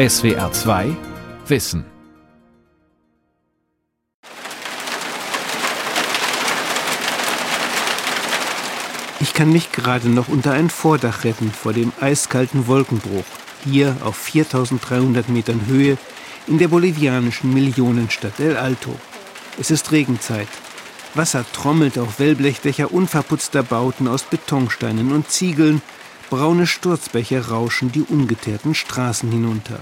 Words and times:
SWR 0.00 0.50
2 0.50 0.96
Wissen. 1.46 1.84
Ich 9.20 9.34
kann 9.34 9.52
mich 9.52 9.72
gerade 9.72 10.08
noch 10.08 10.28
unter 10.28 10.52
ein 10.52 10.70
Vordach 10.70 11.24
retten 11.24 11.52
vor 11.52 11.74
dem 11.74 11.92
eiskalten 12.00 12.66
Wolkenbruch, 12.66 13.26
hier 13.62 13.94
auf 14.02 14.16
4300 14.16 15.28
Metern 15.28 15.66
Höhe 15.66 15.98
in 16.46 16.56
der 16.56 16.68
bolivianischen 16.68 17.52
Millionenstadt 17.52 18.40
El 18.40 18.56
Alto. 18.56 18.98
Es 19.58 19.70
ist 19.70 19.92
Regenzeit. 19.92 20.48
Wasser 21.14 21.44
trommelt 21.52 21.98
auf 21.98 22.18
Wellblechdächer 22.18 22.90
unverputzter 22.90 23.62
Bauten 23.62 24.08
aus 24.08 24.22
Betonsteinen 24.22 25.12
und 25.12 25.28
Ziegeln, 25.30 25.82
braune 26.30 26.66
Sturzbäche 26.66 27.48
rauschen 27.48 27.92
die 27.92 28.02
ungeteerten 28.02 28.74
Straßen 28.74 29.30
hinunter. 29.30 29.78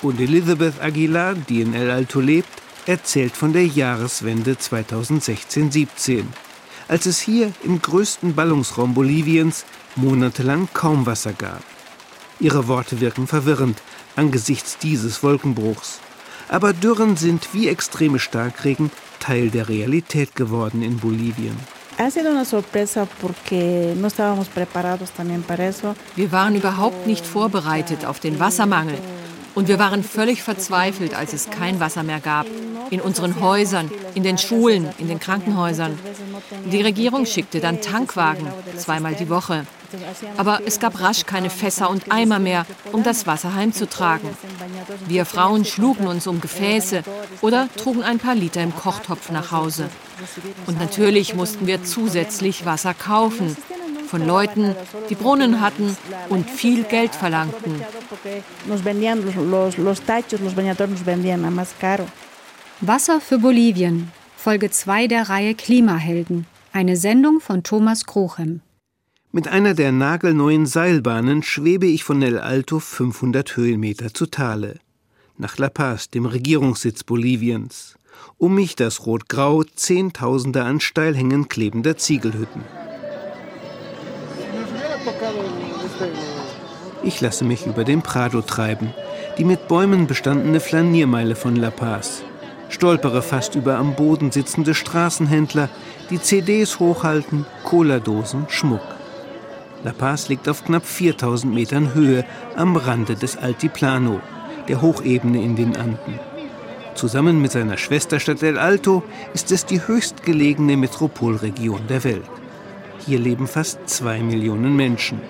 Und 0.00 0.20
Elizabeth 0.20 0.80
Aguilar, 0.80 1.34
die 1.34 1.60
in 1.60 1.74
El 1.74 1.90
Alto 1.90 2.20
lebt, 2.20 2.62
erzählt 2.86 3.36
von 3.36 3.52
der 3.52 3.66
Jahreswende 3.66 4.52
2016-17 4.54 6.24
als 6.92 7.06
es 7.06 7.20
hier 7.20 7.52
im 7.62 7.80
größten 7.80 8.34
Ballungsraum 8.34 8.92
Boliviens 8.92 9.64
monatelang 9.96 10.68
kaum 10.74 11.06
Wasser 11.06 11.32
gab. 11.32 11.62
Ihre 12.38 12.68
Worte 12.68 13.00
wirken 13.00 13.26
verwirrend 13.26 13.80
angesichts 14.16 14.76
dieses 14.76 15.22
Wolkenbruchs. 15.22 16.00
Aber 16.48 16.74
Dürren 16.74 17.16
sind 17.16 17.54
wie 17.54 17.68
extreme 17.68 18.18
Starkregen 18.18 18.90
Teil 19.20 19.48
der 19.48 19.70
Realität 19.70 20.36
geworden 20.36 20.82
in 20.82 20.98
Bolivien. 20.98 21.56
Wir 26.16 26.32
waren 26.32 26.56
überhaupt 26.56 27.06
nicht 27.06 27.24
vorbereitet 27.24 28.04
auf 28.04 28.18
den 28.18 28.40
Wassermangel. 28.40 28.98
Und 29.54 29.68
wir 29.68 29.78
waren 29.78 30.02
völlig 30.02 30.42
verzweifelt, 30.42 31.14
als 31.14 31.32
es 31.32 31.48
kein 31.50 31.78
Wasser 31.78 32.02
mehr 32.02 32.18
gab. 32.18 32.46
In 32.92 33.00
unseren 33.00 33.40
Häusern, 33.40 33.90
in 34.14 34.22
den 34.22 34.36
Schulen, 34.36 34.86
in 34.98 35.08
den 35.08 35.18
Krankenhäusern. 35.18 35.98
Die 36.70 36.82
Regierung 36.82 37.24
schickte 37.24 37.58
dann 37.58 37.80
Tankwagen, 37.80 38.46
zweimal 38.76 39.14
die 39.14 39.30
Woche. 39.30 39.64
Aber 40.36 40.60
es 40.66 40.78
gab 40.78 41.00
rasch 41.00 41.24
keine 41.24 41.48
Fässer 41.48 41.88
und 41.88 42.12
Eimer 42.12 42.38
mehr, 42.38 42.66
um 42.92 43.02
das 43.02 43.26
Wasser 43.26 43.54
heimzutragen. 43.54 44.28
Wir 45.08 45.24
Frauen 45.24 45.64
schlugen 45.64 46.06
uns 46.06 46.26
um 46.26 46.42
Gefäße 46.42 47.02
oder 47.40 47.66
trugen 47.78 48.02
ein 48.02 48.18
paar 48.18 48.34
Liter 48.34 48.62
im 48.62 48.76
Kochtopf 48.76 49.30
nach 49.30 49.52
Hause. 49.52 49.88
Und 50.66 50.78
natürlich 50.78 51.34
mussten 51.34 51.66
wir 51.66 51.84
zusätzlich 51.84 52.66
Wasser 52.66 52.92
kaufen 52.92 53.56
von 54.06 54.26
Leuten, 54.26 54.76
die 55.08 55.14
Brunnen 55.14 55.62
hatten 55.62 55.96
und 56.28 56.50
viel 56.50 56.84
Geld 56.84 57.14
verlangten. 57.14 57.82
Wasser 62.84 63.20
für 63.20 63.38
Bolivien, 63.38 64.10
Folge 64.36 64.68
2 64.68 65.06
der 65.06 65.28
Reihe 65.28 65.54
Klimahelden, 65.54 66.46
eine 66.72 66.96
Sendung 66.96 67.38
von 67.38 67.62
Thomas 67.62 68.06
Krochem. 68.06 68.60
Mit 69.30 69.46
einer 69.46 69.74
der 69.74 69.92
nagelneuen 69.92 70.66
Seilbahnen 70.66 71.44
schwebe 71.44 71.86
ich 71.86 72.02
von 72.02 72.20
El 72.22 72.40
Alto 72.40 72.80
500 72.80 73.56
Höhenmeter 73.56 74.12
zu 74.12 74.26
Tale, 74.26 74.80
nach 75.38 75.58
La 75.58 75.68
Paz, 75.68 76.10
dem 76.10 76.26
Regierungssitz 76.26 77.04
Boliviens. 77.04 77.94
Um 78.36 78.56
mich 78.56 78.74
das 78.74 79.06
Rot-Grau 79.06 79.62
Zehntausende 79.62 80.64
an 80.64 80.80
Steilhängen 80.80 81.46
klebender 81.46 81.96
Ziegelhütten. 81.96 82.62
Ich 87.04 87.20
lasse 87.20 87.44
mich 87.44 87.64
über 87.64 87.84
den 87.84 88.02
Prado 88.02 88.42
treiben, 88.42 88.92
die 89.38 89.44
mit 89.44 89.68
Bäumen 89.68 90.08
bestandene 90.08 90.58
Flaniermeile 90.58 91.36
von 91.36 91.54
La 91.54 91.70
Paz. 91.70 92.24
Stolpere 92.72 93.20
fast 93.20 93.54
über 93.54 93.76
am 93.76 93.94
Boden 93.94 94.32
sitzende 94.32 94.74
Straßenhändler, 94.74 95.68
die 96.08 96.18
CDs 96.18 96.78
hochhalten, 96.80 97.44
Cola-Dosen, 97.64 98.46
Schmuck. 98.48 98.80
La 99.84 99.92
Paz 99.92 100.30
liegt 100.30 100.48
auf 100.48 100.64
knapp 100.64 100.86
4000 100.86 101.52
Metern 101.52 101.92
Höhe 101.92 102.24
am 102.56 102.76
Rande 102.76 103.14
des 103.14 103.36
Altiplano, 103.36 104.20
der 104.68 104.80
Hochebene 104.80 105.42
in 105.42 105.54
den 105.54 105.76
Anden. 105.76 106.18
Zusammen 106.94 107.42
mit 107.42 107.52
seiner 107.52 107.76
Schwesterstadt 107.76 108.42
El 108.42 108.58
Alto 108.58 109.02
ist 109.34 109.52
es 109.52 109.66
die 109.66 109.86
höchstgelegene 109.86 110.78
Metropolregion 110.78 111.86
der 111.88 112.04
Welt. 112.04 112.30
Hier 113.04 113.18
leben 113.18 113.48
fast 113.48 113.86
zwei 113.86 114.20
Millionen 114.22 114.74
Menschen. 114.76 115.20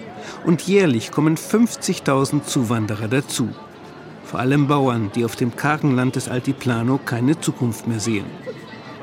Und 0.45 0.63
jährlich 0.63 1.11
kommen 1.11 1.37
50.000 1.37 2.45
Zuwanderer 2.45 3.09
dazu. 3.09 3.49
Vor 4.33 4.41
allem 4.41 4.67
Bauern, 4.67 5.11
die 5.15 5.27
auf 5.27 5.37
dem 5.37 5.57
kargen 5.57 5.95
Land 5.95 6.17
des 6.17 6.27
Altiplano 6.27 6.99
keine 7.05 7.39
Zukunft 7.39 7.87
mehr 7.87 8.01
sehen. 8.01 8.25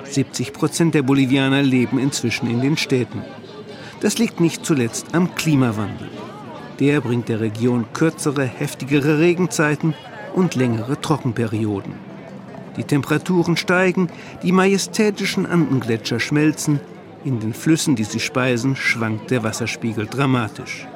70 0.04 0.54
Prozent 0.54 0.96
der 0.96 1.04
Bolivianer 1.04 1.62
leben 1.62 2.00
inzwischen 2.00 2.50
in 2.50 2.62
den 2.62 2.78
Städten. 2.78 3.22
Das 4.00 4.18
liegt 4.18 4.40
nicht 4.40 4.66
zuletzt 4.66 5.14
am 5.14 5.36
Klimawandel. 5.36 6.10
Der 6.80 7.00
bringt 7.02 7.30
der 7.30 7.42
Region 7.42 7.86
kürzere, 7.94 8.44
heftigere 8.44 9.20
Regenzeiten 9.20 9.94
und 10.34 10.56
längere 10.56 11.00
Trockenperioden. 11.00 11.94
Die 12.78 12.84
Temperaturen 12.84 13.56
steigen, 13.56 14.10
die 14.42 14.52
majestätischen 14.52 15.46
Andengletscher 15.46 16.20
schmelzen, 16.20 16.80
in 17.24 17.40
den 17.40 17.54
Flüssen, 17.54 17.96
die 17.96 18.04
sie 18.04 18.20
speisen, 18.20 18.76
schwankt 18.76 19.30
der 19.30 19.44
Wasserspiegel 19.44 20.08
dramatisch. 20.08 20.88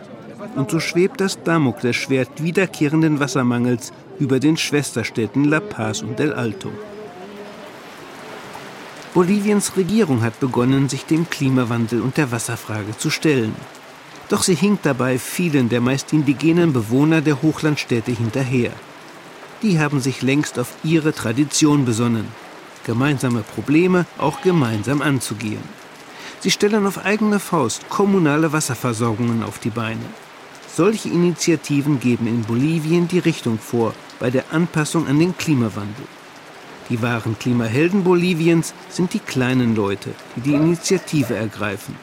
Und 0.56 0.72
so 0.72 0.80
schwebt 0.80 1.22
das 1.22 1.42
Damoklesschwert 1.44 2.44
wiederkehrenden 2.44 3.20
Wassermangels 3.20 3.94
über 4.20 4.40
den 4.40 4.58
Schwesterstädten 4.58 5.46
La 5.46 5.60
Paz 5.60 6.02
und 6.02 6.20
El 6.20 6.34
Alto. 6.34 6.72
Boliviens 9.14 9.78
Regierung 9.78 10.24
hat 10.24 10.40
begonnen, 10.40 10.90
sich 10.90 11.06
dem 11.06 11.30
Klimawandel 11.30 12.02
und 12.02 12.18
der 12.18 12.32
Wasserfrage 12.32 12.98
zu 12.98 13.10
stellen. 13.10 13.56
Doch 14.30 14.42
sie 14.42 14.56
hinkt 14.56 14.86
dabei 14.86 15.20
vielen 15.20 15.70
der 15.70 15.82
meist 15.82 16.14
indigenen 16.14 16.74
Bewohner 16.74 17.22
der 17.22 17.42
Hochlandstädte 17.42 18.12
hinterher. 18.12 18.72
Die 19.62 19.80
haben 19.80 20.02
sich 20.02 20.22
längst 20.22 20.58
auf 20.58 20.74
ihre 20.84 21.14
Tradition 21.14 21.86
besonnen, 21.86 22.28
gemeinsame 22.86 23.44
Probleme 23.44 24.06
auch 24.18 24.42
gemeinsam 24.42 25.02
anzugehen. 25.02 25.64
Sie 26.40 26.52
stellen 26.52 26.86
auf 26.88 27.06
eigene 27.06 27.40
Faust 27.40 27.88
kommunale 27.90 28.52
Wasserversorgungen 28.52 29.44
auf 29.44 29.60
die 29.60 29.70
Beine. 29.70 30.04
Solche 30.76 31.10
Initiativen 31.10 32.00
geben 32.00 32.26
in 32.26 32.42
Bolivien 32.42 33.08
die 33.08 33.20
Richtung 33.20 33.60
vor 33.60 33.94
bei 34.20 34.32
der 34.32 34.46
Anpassung 34.52 35.06
an 35.08 35.20
den 35.20 35.38
Klimawandel. 35.38 36.06
Die 36.90 37.00
wahren 37.02 37.38
Klimahelden 37.38 38.04
Boliviens 38.04 38.74
sind 38.90 39.14
die 39.14 39.20
kleinen 39.20 39.76
Leute, 39.76 40.10
die 40.36 40.42
die 40.42 40.56
Initiative 40.56 41.36
ergreifen. 41.36 41.96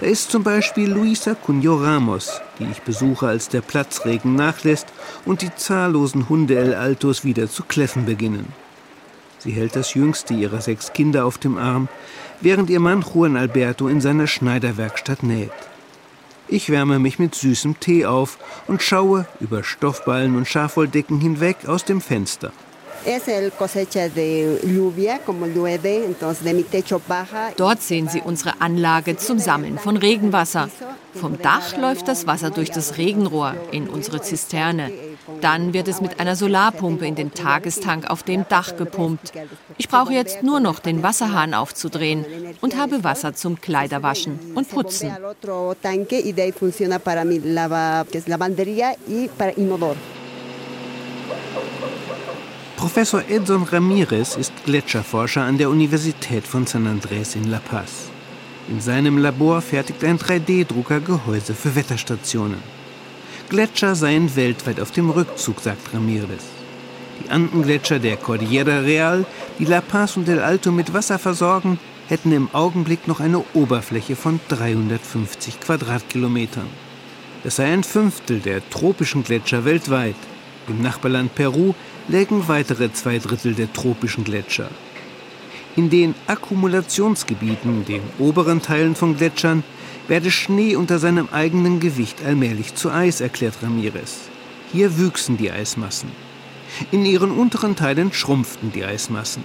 Da 0.00 0.06
ist 0.06 0.32
zum 0.32 0.42
Beispiel 0.42 0.90
Luisa 0.90 1.34
Cunho 1.34 1.76
Ramos, 1.76 2.40
die 2.58 2.66
ich 2.70 2.82
besuche, 2.82 3.28
als 3.28 3.48
der 3.48 3.60
Platzregen 3.60 4.34
nachlässt 4.34 4.88
und 5.24 5.42
die 5.42 5.54
zahllosen 5.54 6.28
Hunde 6.28 6.58
El 6.58 6.74
Altos 6.74 7.24
wieder 7.24 7.48
zu 7.48 7.62
kläffen 7.62 8.06
beginnen. 8.06 8.46
Sie 9.38 9.52
hält 9.52 9.76
das 9.76 9.94
jüngste 9.94 10.34
ihrer 10.34 10.60
sechs 10.60 10.92
Kinder 10.92 11.24
auf 11.24 11.38
dem 11.38 11.56
Arm, 11.56 11.88
während 12.40 12.70
ihr 12.70 12.80
Mann 12.80 13.02
Juan 13.02 13.36
Alberto 13.36 13.86
in 13.86 14.00
seiner 14.00 14.26
Schneiderwerkstatt 14.26 15.22
näht. 15.22 15.52
Ich 16.52 16.68
wärme 16.68 16.98
mich 16.98 17.20
mit 17.20 17.36
süßem 17.36 17.78
Tee 17.78 18.06
auf 18.06 18.36
und 18.66 18.82
schaue 18.82 19.24
über 19.38 19.62
Stoffballen 19.62 20.34
und 20.34 20.48
Schafwolldecken 20.48 21.20
hinweg 21.20 21.68
aus 21.68 21.84
dem 21.84 22.00
Fenster. 22.00 22.52
Dort 27.56 27.82
sehen 27.82 28.08
Sie 28.08 28.20
unsere 28.20 28.60
Anlage 28.60 29.16
zum 29.16 29.38
Sammeln 29.38 29.78
von 29.78 29.96
Regenwasser. 29.96 30.68
Vom 31.14 31.40
Dach 31.40 31.76
läuft 31.76 32.08
das 32.08 32.26
Wasser 32.26 32.50
durch 32.50 32.70
das 32.70 32.98
Regenrohr 32.98 33.54
in 33.72 33.88
unsere 33.88 34.20
Zisterne. 34.20 34.92
Dann 35.40 35.72
wird 35.72 35.88
es 35.88 36.00
mit 36.00 36.20
einer 36.20 36.36
Solarpumpe 36.36 37.06
in 37.06 37.14
den 37.14 37.32
Tagestank 37.32 38.08
auf 38.10 38.22
dem 38.22 38.44
Dach 38.48 38.76
gepumpt. 38.76 39.32
Ich 39.78 39.88
brauche 39.88 40.12
jetzt 40.12 40.42
nur 40.42 40.60
noch 40.60 40.78
den 40.78 41.02
Wasserhahn 41.02 41.54
aufzudrehen 41.54 42.24
und 42.60 42.76
habe 42.76 43.02
Wasser 43.02 43.34
zum 43.34 43.60
Kleiderwaschen 43.60 44.38
und 44.54 44.68
Putzen. 44.68 45.10
Professor 52.80 53.22
Edson 53.28 53.64
Ramirez 53.64 54.36
ist 54.36 54.54
Gletscherforscher 54.64 55.42
an 55.42 55.58
der 55.58 55.68
Universität 55.68 56.46
von 56.46 56.66
San 56.66 56.86
Andrés 56.86 57.36
in 57.36 57.50
La 57.50 57.58
Paz. 57.58 58.08
In 58.70 58.80
seinem 58.80 59.18
Labor 59.18 59.60
fertigt 59.60 60.02
ein 60.02 60.18
3D-Drucker 60.18 61.00
Gehäuse 61.00 61.52
für 61.52 61.76
Wetterstationen. 61.76 62.62
Gletscher 63.50 63.94
seien 63.94 64.34
weltweit 64.34 64.80
auf 64.80 64.92
dem 64.92 65.10
Rückzug, 65.10 65.60
sagt 65.60 65.92
Ramirez. 65.92 66.46
Die 67.22 67.28
Andengletscher 67.28 67.98
der 67.98 68.16
Cordillera 68.16 68.78
Real, 68.78 69.26
die 69.58 69.66
La 69.66 69.82
Paz 69.82 70.16
und 70.16 70.26
El 70.26 70.40
Alto 70.40 70.72
mit 70.72 70.94
Wasser 70.94 71.18
versorgen, 71.18 71.78
hätten 72.08 72.32
im 72.32 72.48
Augenblick 72.54 73.06
noch 73.06 73.20
eine 73.20 73.44
Oberfläche 73.52 74.16
von 74.16 74.40
350 74.48 75.60
Quadratkilometern. 75.60 76.68
Das 77.44 77.56
sei 77.56 77.74
ein 77.74 77.84
Fünftel 77.84 78.40
der 78.40 78.66
tropischen 78.70 79.22
Gletscher 79.22 79.66
weltweit. 79.66 80.16
Im 80.68 80.82
Nachbarland 80.82 81.34
Peru 81.34 81.74
lägen 82.08 82.48
weitere 82.48 82.92
zwei 82.92 83.18
Drittel 83.18 83.54
der 83.54 83.72
tropischen 83.72 84.24
Gletscher. 84.24 84.70
In 85.76 85.88
den 85.88 86.14
Akkumulationsgebieten, 86.26 87.84
den 87.84 88.02
oberen 88.18 88.60
Teilen 88.60 88.94
von 88.94 89.16
Gletschern, 89.16 89.62
werde 90.08 90.30
Schnee 90.30 90.74
unter 90.74 90.98
seinem 90.98 91.28
eigenen 91.30 91.78
Gewicht 91.78 92.24
allmählich 92.24 92.74
zu 92.74 92.90
Eis, 92.90 93.20
erklärt 93.20 93.62
Ramirez. 93.62 94.28
Hier 94.72 94.98
wüchsen 94.98 95.36
die 95.36 95.50
Eismassen. 95.50 96.10
In 96.90 97.04
ihren 97.04 97.30
unteren 97.30 97.76
Teilen 97.76 98.12
schrumpften 98.12 98.72
die 98.72 98.84
Eismassen. 98.84 99.44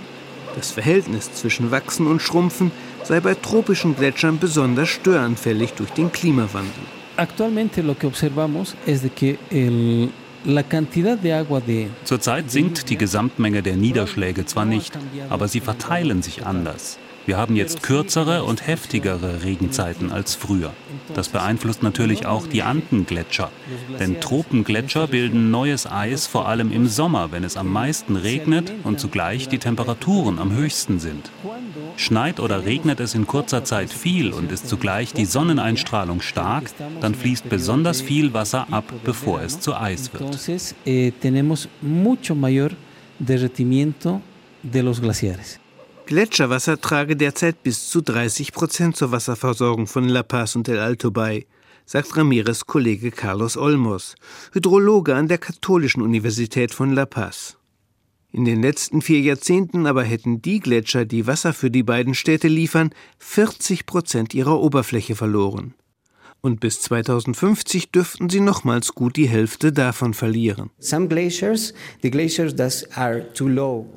Das 0.56 0.72
Verhältnis 0.72 1.34
zwischen 1.34 1.70
Wachsen 1.72 2.08
und 2.08 2.22
Schrumpfen 2.22 2.72
sei 3.04 3.20
bei 3.20 3.36
tropischen 3.36 3.96
Gletschern 3.96 4.40
besonders 4.40 4.90
störanfällig 4.90 5.74
durch 5.74 5.92
den 5.92 6.12
Klimawandel. 6.12 6.86
Actualmente 7.18 7.82
lo 7.82 7.96
que 7.96 8.08
observamos 8.08 8.76
es 8.86 9.02
de 9.02 9.10
que 9.10 9.38
el 9.50 10.10
Zurzeit 12.04 12.52
sinkt 12.52 12.90
die 12.90 12.98
Gesamtmenge 12.98 13.64
der 13.64 13.76
Niederschläge 13.76 14.46
zwar 14.46 14.66
nicht, 14.66 14.98
aber 15.30 15.48
sie 15.48 15.60
verteilen 15.60 16.22
sich 16.22 16.46
anders. 16.46 16.98
Wir 17.26 17.38
haben 17.38 17.56
jetzt 17.56 17.82
kürzere 17.82 18.44
und 18.44 18.68
heftigere 18.68 19.44
Regenzeiten 19.44 20.12
als 20.12 20.36
früher. 20.36 20.74
Das 21.16 21.30
beeinflusst 21.30 21.82
natürlich 21.82 22.28
auch 22.28 22.46
die 22.46 22.62
Andengletscher. 22.62 23.50
Denn 24.00 24.22
Tropengletscher 24.22 25.08
bilden 25.08 25.50
neues 25.50 25.88
Eis 25.92 26.28
vor 26.28 26.48
allem 26.48 26.72
im 26.72 26.88
Sommer, 26.88 27.32
wenn 27.32 27.44
es 27.44 27.58
am 27.58 27.72
meisten 27.72 28.16
regnet 28.16 28.72
und 28.84 29.00
zugleich 29.00 29.50
die 29.50 29.58
Temperaturen 29.58 30.38
am 30.38 30.54
höchsten 30.54 31.00
sind. 31.00 31.32
Schneit 31.98 32.40
oder 32.40 32.66
regnet 32.66 33.00
es 33.00 33.16
in 33.16 33.28
kurzer 33.28 33.64
Zeit 33.64 33.92
viel 33.92 34.34
und 34.34 34.52
ist 34.52 34.68
zugleich 34.68 35.14
die 35.14 35.26
Sonneneinstrahlung 35.26 36.22
stark, 36.22 36.66
dann 37.02 37.16
fließt 37.16 37.50
besonders 37.50 38.02
viel 38.02 38.34
Wasser 38.34 38.68
ab, 38.72 38.86
bevor 39.04 39.42
es 39.42 39.60
zu 39.60 39.76
Eis 39.76 40.12
wird. 40.14 40.24
Eh. 40.86 41.06
Gletscherwasser 46.06 46.80
trage 46.80 47.16
derzeit 47.16 47.64
bis 47.64 47.90
zu 47.90 48.02
30 48.02 48.52
Prozent 48.52 48.96
zur 48.96 49.12
Wasserversorgung 49.12 49.88
von 49.88 50.08
La 50.08 50.22
Paz 50.22 50.56
und 50.56 50.68
El 50.68 50.80
Alto 50.80 51.10
bei, 51.10 51.48
sagt 51.86 52.16
Ramirez 52.16 52.66
Kollege 52.66 53.12
Carlos 53.12 53.58
Olmos, 53.58 54.16
Hydrologe 54.54 55.16
an 55.16 55.28
der 55.28 55.38
Katholischen 55.38 56.02
Universität 56.02 56.74
von 56.74 56.94
La 56.94 57.06
Paz. 57.06 57.58
In 58.36 58.44
den 58.44 58.62
letzten 58.62 59.02
vier 59.02 59.22
Jahrzehnten 59.22 59.88
aber 59.88 60.04
hätten 60.04 60.42
die 60.42 60.60
Gletscher, 60.60 61.06
die 61.06 61.26
Wasser 61.26 61.54
für 61.54 61.72
die 61.72 61.84
beiden 61.84 62.14
Städte 62.14 62.50
liefern, 62.50 62.90
40 63.18 63.86
Prozent 63.86 64.34
ihrer 64.34 64.60
Oberfläche 64.60 65.16
verloren 65.16 65.74
und 66.46 66.60
bis 66.60 66.80
2050 66.82 67.90
dürften 67.90 68.30
sie 68.30 68.40
nochmals 68.40 68.94
gut 68.94 69.16
die 69.16 69.28
Hälfte 69.28 69.74
davon 69.74 70.14
verlieren. 70.14 70.70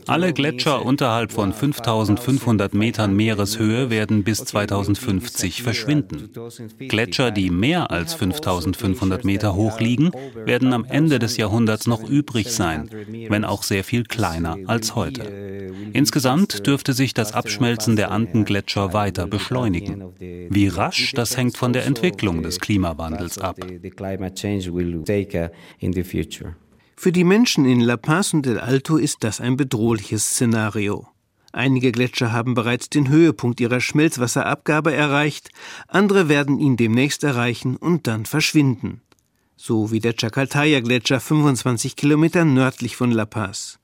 Alle 0.07 0.33
Gletscher 0.33 0.85
unterhalb 0.85 1.33
von 1.33 1.53
5500 1.53 2.75
Metern 2.75 3.15
Meereshöhe 3.15 3.91
werden 3.91 4.25
bis 4.25 4.45
2050 4.45 5.63
verschwinden. 5.63 6.31
Gletscher, 6.79 7.31
die 7.31 7.51
mehr 7.51 7.91
als 7.91 8.15
5500 8.15 9.25
Meter 9.25 9.55
hoch 9.55 9.79
liegen, 9.79 10.11
werden 10.47 10.73
am 10.73 10.87
Ende 10.87 11.19
des 11.19 11.37
Jahrhunderts 11.37 11.87
noch 11.87 12.09
übrig 12.09 12.51
sein, 12.51 12.89
wenn 13.29 13.45
auch 13.45 13.63
sehr 13.63 13.85
viel 13.85 14.05
kleiner 14.05 14.57
als 14.67 14.95
heute. 14.95 15.69
Insgesamt 15.93 16.67
dürfte 16.67 16.95
sich 16.95 17.13
das 17.13 17.33
Abschmelzen 17.33 17.97
der 17.97 18.11
Andengletscher 18.11 18.95
weiter 18.95 19.27
beschleunigen. 19.27 20.15
Wie 20.19 20.69
rasch, 20.69 21.13
das 21.13 21.37
hängt 21.37 21.59
von 21.59 21.75
der 21.75 21.85
Entwicklung 21.85 22.38
Wirkung 22.39 22.43
des 22.43 22.61
Klimawandels 22.61 23.39
ab. 23.39 23.59
Für 26.97 27.13
die 27.13 27.25
Menschen 27.25 27.65
in 27.65 27.81
La 27.81 27.97
Paz 27.97 28.35
und 28.35 28.47
El 28.47 28.59
Alto 28.59 28.97
ist 28.97 29.19
das 29.25 29.41
ein 29.41 29.57
bedrohliches 29.57 30.31
Szenario. 30.31 31.07
Einige 31.53 31.93
Gletscher 31.93 32.33
haben 32.33 32.55
bereits 32.55 32.91
den 32.91 33.09
Höhepunkt 33.09 33.61
ihrer 33.61 33.81
Schmelzwasserabgabe 33.81 34.93
erreicht, 34.93 35.51
andere 35.87 36.29
werden 36.29 36.59
ihn 36.59 36.77
demnächst 36.77 37.25
erreichen 37.25 37.77
und 37.77 38.07
dann 38.07 38.27
verschwinden. 38.27 39.01
So 39.57 39.91
wie 39.91 40.01
der 40.01 40.15
Chacaltaya-Gletscher 40.15 41.21
25 41.21 41.97
Kilometer 41.97 42.45
nördlich 42.45 42.97
von 42.97 43.11
La 43.11 43.27
Paz. 43.27 43.79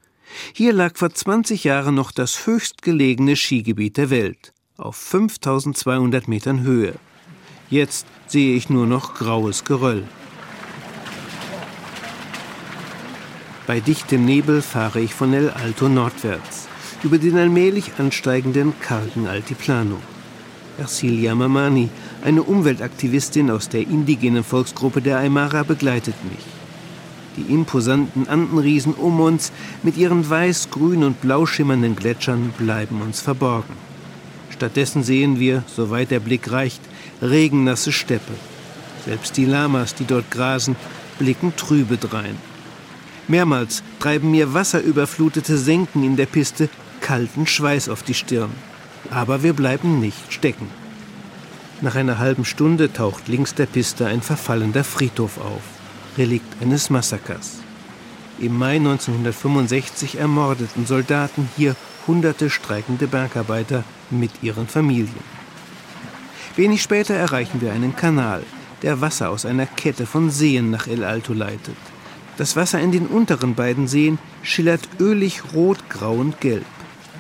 Hier 0.53 0.73
lag 0.73 0.97
vor 0.97 1.11
20 1.11 1.65
Jahren 1.65 1.95
noch 1.95 2.13
das 2.13 2.47
höchstgelegene 2.47 3.37
Skigebiet 3.37 3.97
der 3.97 4.11
Welt, 4.11 4.53
auf 4.77 4.97
5200 4.97 6.29
Metern 6.29 6.63
Höhe. 6.63 6.95
Jetzt 7.71 8.07
sehe 8.27 8.57
ich 8.57 8.69
nur 8.69 8.87
noch 8.87 9.15
graues 9.15 9.65
Geröll. 9.65 10.05
Bei 13.67 13.81
dichtem 13.81 14.27
Nebel 14.27 14.61
fahre 14.61 15.01
ich 15.01 15.15
von 15.15 15.33
El 15.33 15.49
Alto 15.49 15.89
nordwärts, 15.89 16.69
über 17.03 17.17
den 17.17 17.39
allmählich 17.39 17.93
ansteigenden 17.97 18.75
kargen 18.81 19.27
Altiplano. 19.27 19.99
Ercilia 20.77 21.35
Mamani, 21.35 21.89
eine 22.23 22.43
Umweltaktivistin 22.43 23.51
aus 23.51 23.71
der 23.71 23.83
indigenen 23.83 24.45
Volksgruppe 24.45 25.01
der 25.01 25.19
Aymara, 25.19 25.63
begleitet 25.63 26.17
mich. 26.25 26.45
Die 27.37 27.53
imposanten 27.53 28.29
Andenriesen 28.29 28.93
um 28.93 29.21
uns 29.21 29.51
mit 29.83 29.97
ihren 29.97 30.29
weiß, 30.29 30.69
grün 30.71 31.03
und 31.03 31.21
blau 31.23 31.47
schimmernden 31.47 31.97
Gletschern 31.97 32.53
bleiben 32.59 33.01
uns 33.01 33.21
verborgen. 33.21 33.75
Stattdessen 34.51 35.03
sehen 35.03 35.41
wir, 35.41 35.65
soweit 35.67 36.11
der 36.11 36.21
Blick 36.21 36.53
reicht, 36.53 36.81
regennasse 37.23 37.93
Steppe. 37.93 38.33
Selbst 39.05 39.37
die 39.37 39.45
Lamas, 39.45 39.95
die 39.95 40.05
dort 40.05 40.31
grasen, 40.31 40.77
blicken 41.19 41.55
trübe 41.57 41.97
drein. 41.97 42.37
Mehrmals 43.29 43.83
treiben 44.01 44.31
mir 44.31 44.53
wasserüberflutete 44.55 45.57
Senken 45.57 46.05
in 46.05 46.17
der 46.17 46.27
Piste 46.27 46.69
kalten 47.01 47.47
Schweiß 47.47 47.89
auf 47.89 48.03
die 48.03 48.15
Stirn. 48.15 48.51
Aber 49.11 49.43
wir 49.43 49.53
bleiben 49.53 50.01
nicht 50.01 50.33
stecken. 50.33 50.69
Nach 51.81 51.95
einer 51.95 52.19
halben 52.19 52.45
Stunde 52.45 52.93
taucht 52.93 53.29
links 53.29 53.55
der 53.55 53.67
Piste 53.67 54.07
ein 54.07 54.23
verfallender 54.23 54.85
Friedhof 54.85 55.39
auf, 55.39 55.63
Relikt 56.17 56.63
eines 56.63 56.89
Massakers. 56.89 57.59
Im 58.39 58.57
Mai 58.59 58.77
1965 58.77 60.19
ermordeten 60.19 60.87
Soldaten 60.87 61.49
hier 61.57 61.77
hunderte 62.07 62.51
streikende 62.51 63.07
Bergarbeiter 63.07 63.85
mit 64.11 64.31
ihren 64.43 64.67
Familien. 64.67 65.44
Wenig 66.57 66.83
später 66.83 67.15
erreichen 67.15 67.61
wir 67.61 67.73
einen 67.73 67.97
Kanal, 67.97 68.45
der 68.83 69.01
Wasser 69.01 69.31
aus 69.31 69.45
einer 69.45 69.67
Kette 69.67 70.07
von 70.07 70.31
Seen 70.31 70.71
nach 70.71 70.87
El 70.87 71.03
Alto 71.03 71.33
leitet. 71.33 71.77
Das 72.37 72.55
Wasser 72.55 72.81
in 72.81 72.93
den 72.93 73.07
unteren 73.07 73.55
beiden 73.55 73.89
Seen 73.89 74.19
schillert 74.43 74.89
ölig 75.01 75.43
rot, 75.53 75.79
grau 75.89 76.15
und 76.15 76.41
gelb. 76.41 76.65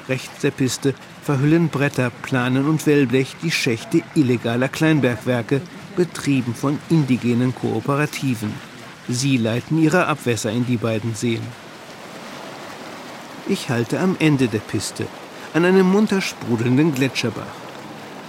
Rechts 0.08 0.40
der 0.42 0.52
Piste 0.52 0.94
verhüllen 1.22 1.68
Bretter, 1.68 2.10
Planen 2.10 2.68
und 2.68 2.86
Wellblech 2.86 3.34
die 3.42 3.50
Schächte 3.50 4.02
illegaler 4.14 4.68
Kleinbergwerke, 4.68 5.62
betrieben 5.96 6.54
von 6.54 6.78
indigenen 6.90 7.54
Kooperativen. 7.54 8.52
Sie 9.08 9.36
leiten 9.36 9.82
ihre 9.82 10.06
Abwässer 10.06 10.50
in 10.50 10.66
die 10.66 10.76
beiden 10.76 11.14
Seen. 11.14 11.42
Ich 13.48 13.68
halte 13.68 13.98
am 14.00 14.16
Ende 14.18 14.48
der 14.48 14.58
Piste, 14.58 15.06
an 15.54 15.64
einem 15.64 15.90
munter 15.90 16.20
sprudelnden 16.20 16.94
Gletscherbach. 16.94 17.63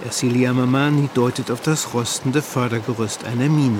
Ercilia 0.04 0.52
Mamani 0.52 1.08
deutet 1.14 1.50
auf 1.50 1.60
das 1.62 1.94
rostende 1.94 2.42
Fördergerüst 2.42 3.24
einer 3.24 3.48
Mine. 3.48 3.78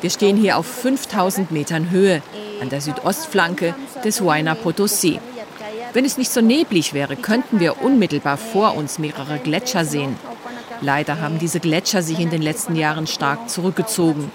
Wir 0.00 0.10
stehen 0.10 0.36
hier 0.36 0.58
auf 0.58 0.66
5000 0.66 1.50
Metern 1.50 1.90
Höhe 1.90 2.22
an 2.60 2.68
der 2.68 2.80
Südostflanke 2.80 3.74
des 4.04 4.20
Huayna 4.20 4.54
Potosí. 4.54 5.18
Wenn 5.94 6.04
es 6.04 6.18
nicht 6.18 6.30
so 6.30 6.40
neblig 6.40 6.92
wäre, 6.92 7.16
könnten 7.16 7.60
wir 7.60 7.82
unmittelbar 7.82 8.36
vor 8.36 8.76
uns 8.76 8.98
mehrere 8.98 9.38
Gletscher 9.38 9.84
sehen. 9.84 10.16
Leider 10.80 11.20
haben 11.20 11.38
diese 11.38 11.60
Gletscher 11.60 12.02
sich 12.02 12.18
in 12.18 12.30
den 12.30 12.42
letzten 12.42 12.76
Jahren 12.76 13.06
stark 13.06 13.48
zurückgezogen. 13.48 14.30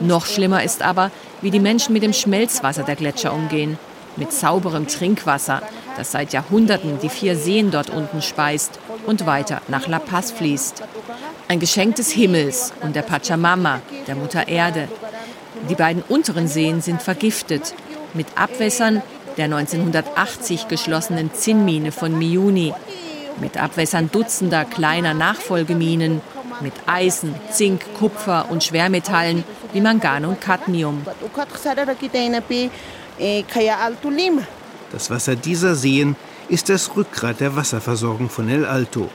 Noch 0.00 0.26
schlimmer 0.26 0.62
ist 0.62 0.82
aber, 0.82 1.10
wie 1.40 1.50
die 1.50 1.60
Menschen 1.60 1.92
mit 1.92 2.02
dem 2.02 2.12
Schmelzwasser 2.12 2.82
der 2.82 2.96
Gletscher 2.96 3.32
umgehen. 3.32 3.78
Mit 4.16 4.32
sauberem 4.32 4.86
Trinkwasser, 4.86 5.62
das 5.96 6.12
seit 6.12 6.32
Jahrhunderten 6.32 6.98
die 7.00 7.08
vier 7.08 7.36
Seen 7.36 7.70
dort 7.70 7.90
unten 7.90 8.22
speist 8.22 8.78
und 9.06 9.26
weiter 9.26 9.62
nach 9.68 9.88
La 9.88 9.98
Paz 9.98 10.30
fließt. 10.30 10.82
Ein 11.48 11.60
Geschenk 11.60 11.96
des 11.96 12.10
Himmels 12.10 12.72
und 12.82 12.94
der 12.94 13.02
Pachamama, 13.02 13.80
der 14.06 14.16
Mutter 14.16 14.48
Erde. 14.48 14.88
Die 15.68 15.74
beiden 15.74 16.02
unteren 16.08 16.48
Seen 16.48 16.80
sind 16.80 17.02
vergiftet 17.02 17.74
mit 18.14 18.26
Abwässern 18.36 19.02
der 19.36 19.46
1980 19.46 20.68
geschlossenen 20.68 21.32
Zinnmine 21.32 21.92
von 21.92 22.18
Miuni, 22.18 22.74
mit 23.40 23.56
Abwässern 23.56 24.10
dutzender 24.12 24.64
kleiner 24.64 25.14
Nachfolgeminen, 25.14 26.20
mit 26.60 26.74
Eisen, 26.86 27.34
Zink, 27.50 27.82
Kupfer 27.98 28.46
und 28.50 28.62
Schwermetallen 28.62 29.44
wie 29.72 29.80
Mangan 29.80 30.24
und 30.26 30.40
Cadmium. 30.40 31.02
Das 34.90 35.10
Wasser 35.10 35.36
dieser 35.36 35.74
Seen 35.74 36.16
ist 36.48 36.68
das 36.68 36.96
Rückgrat 36.96 37.40
der 37.40 37.56
Wasserversorgung 37.56 38.28
von 38.28 38.48
El 38.48 38.64
Alto. 38.64 39.08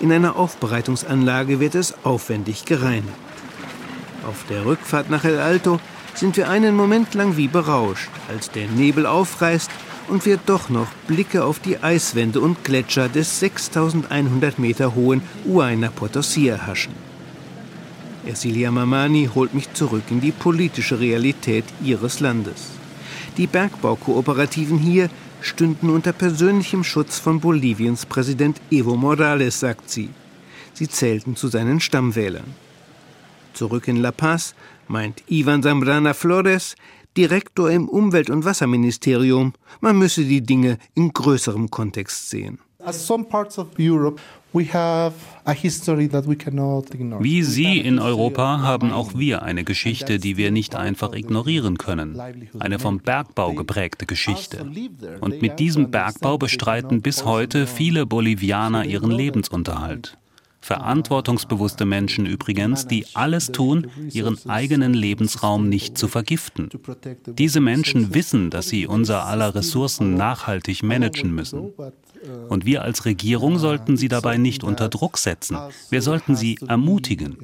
In 0.00 0.12
einer 0.12 0.36
Aufbereitungsanlage 0.36 1.60
wird 1.60 1.74
es 1.74 1.94
aufwendig 2.04 2.64
gereinigt. 2.64 3.08
Auf 4.26 4.44
der 4.48 4.64
Rückfahrt 4.64 5.10
nach 5.10 5.24
El 5.24 5.38
Alto 5.38 5.80
sind 6.14 6.36
wir 6.36 6.48
einen 6.48 6.74
Moment 6.74 7.14
lang 7.14 7.36
wie 7.36 7.48
berauscht, 7.48 8.10
als 8.28 8.50
der 8.50 8.68
Nebel 8.68 9.06
aufreißt 9.06 9.70
und 10.08 10.24
wir 10.24 10.38
doch 10.38 10.68
noch 10.68 10.88
Blicke 11.06 11.44
auf 11.44 11.58
die 11.58 11.82
Eiswände 11.82 12.40
und 12.40 12.64
Gletscher 12.64 13.08
des 13.08 13.40
6100 13.40 14.58
Meter 14.58 14.94
hohen 14.94 15.22
Huayna 15.46 15.88
Potosí 15.88 16.48
erhaschen. 16.48 16.94
Ersilia 18.26 18.70
Mamani 18.70 19.30
holt 19.34 19.54
mich 19.54 19.72
zurück 19.72 20.04
in 20.10 20.20
die 20.20 20.32
politische 20.32 21.00
Realität 21.00 21.64
ihres 21.82 22.20
Landes. 22.20 22.77
Die 23.38 23.46
Bergbau-Kooperativen 23.46 24.78
hier 24.78 25.08
stünden 25.40 25.90
unter 25.90 26.12
persönlichem 26.12 26.82
Schutz 26.82 27.20
von 27.20 27.38
Boliviens 27.38 28.04
Präsident 28.04 28.60
Evo 28.68 28.96
Morales, 28.96 29.60
sagt 29.60 29.88
sie. 29.88 30.10
Sie 30.74 30.88
zählten 30.88 31.36
zu 31.36 31.46
seinen 31.46 31.78
Stammwählern. 31.78 32.56
Zurück 33.54 33.86
in 33.86 33.98
La 33.98 34.10
Paz 34.10 34.56
meint 34.88 35.22
Ivan 35.28 35.62
Zambrana 35.62 36.14
Flores, 36.14 36.74
Direktor 37.16 37.70
im 37.70 37.88
Umwelt- 37.88 38.28
und 38.28 38.44
Wasserministerium, 38.44 39.52
man 39.80 39.96
müsse 39.98 40.24
die 40.24 40.42
Dinge 40.42 40.78
in 40.94 41.12
größerem 41.12 41.70
Kontext 41.70 42.30
sehen. 42.30 42.58
Wie 47.20 47.42
Sie 47.42 47.78
in 47.78 47.98
Europa 47.98 48.62
haben 48.62 48.92
auch 48.92 49.14
wir 49.14 49.42
eine 49.42 49.64
Geschichte, 49.64 50.18
die 50.18 50.36
wir 50.36 50.50
nicht 50.50 50.74
einfach 50.74 51.12
ignorieren 51.12 51.76
können. 51.76 52.18
Eine 52.58 52.78
vom 52.78 53.00
Bergbau 53.00 53.52
geprägte 53.52 54.06
Geschichte. 54.06 54.66
Und 55.20 55.42
mit 55.42 55.58
diesem 55.58 55.90
Bergbau 55.90 56.38
bestreiten 56.38 57.02
bis 57.02 57.24
heute 57.24 57.66
viele 57.66 58.06
Bolivianer 58.06 58.84
ihren 58.84 59.10
Lebensunterhalt. 59.10 60.16
Verantwortungsbewusste 60.60 61.84
Menschen 61.84 62.26
übrigens, 62.26 62.86
die 62.86 63.06
alles 63.14 63.52
tun, 63.52 63.86
ihren 64.12 64.38
eigenen 64.48 64.92
Lebensraum 64.92 65.68
nicht 65.68 65.96
zu 65.96 66.08
vergiften. 66.08 66.68
Diese 67.26 67.60
Menschen 67.60 68.12
wissen, 68.12 68.50
dass 68.50 68.68
sie 68.68 68.86
unser 68.86 69.24
aller 69.24 69.54
Ressourcen 69.54 70.14
nachhaltig 70.14 70.82
managen 70.82 71.34
müssen. 71.34 71.72
Und 72.48 72.64
wir 72.64 72.82
als 72.82 73.04
Regierung 73.04 73.58
sollten 73.58 73.96
sie 73.96 74.08
dabei 74.08 74.36
nicht 74.36 74.64
unter 74.64 74.88
Druck 74.88 75.18
setzen. 75.18 75.58
Wir 75.90 76.02
sollten 76.02 76.36
sie 76.36 76.58
ermutigen. 76.66 77.36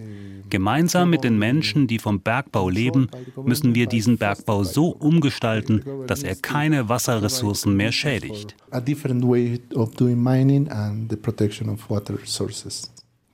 Gemeinsam 0.50 1.10
mit 1.10 1.24
den 1.24 1.38
Menschen, 1.38 1.86
die 1.86 1.98
vom 1.98 2.20
Bergbau 2.20 2.68
leben, 2.68 3.08
müssen 3.44 3.74
wir 3.74 3.86
diesen 3.86 4.18
Bergbau 4.18 4.64
so 4.64 4.88
umgestalten, 4.88 5.84
dass 6.06 6.22
er 6.22 6.36
keine 6.36 6.88
Wasserressourcen 6.88 7.76
mehr 7.76 7.92
schädigt. 7.92 8.54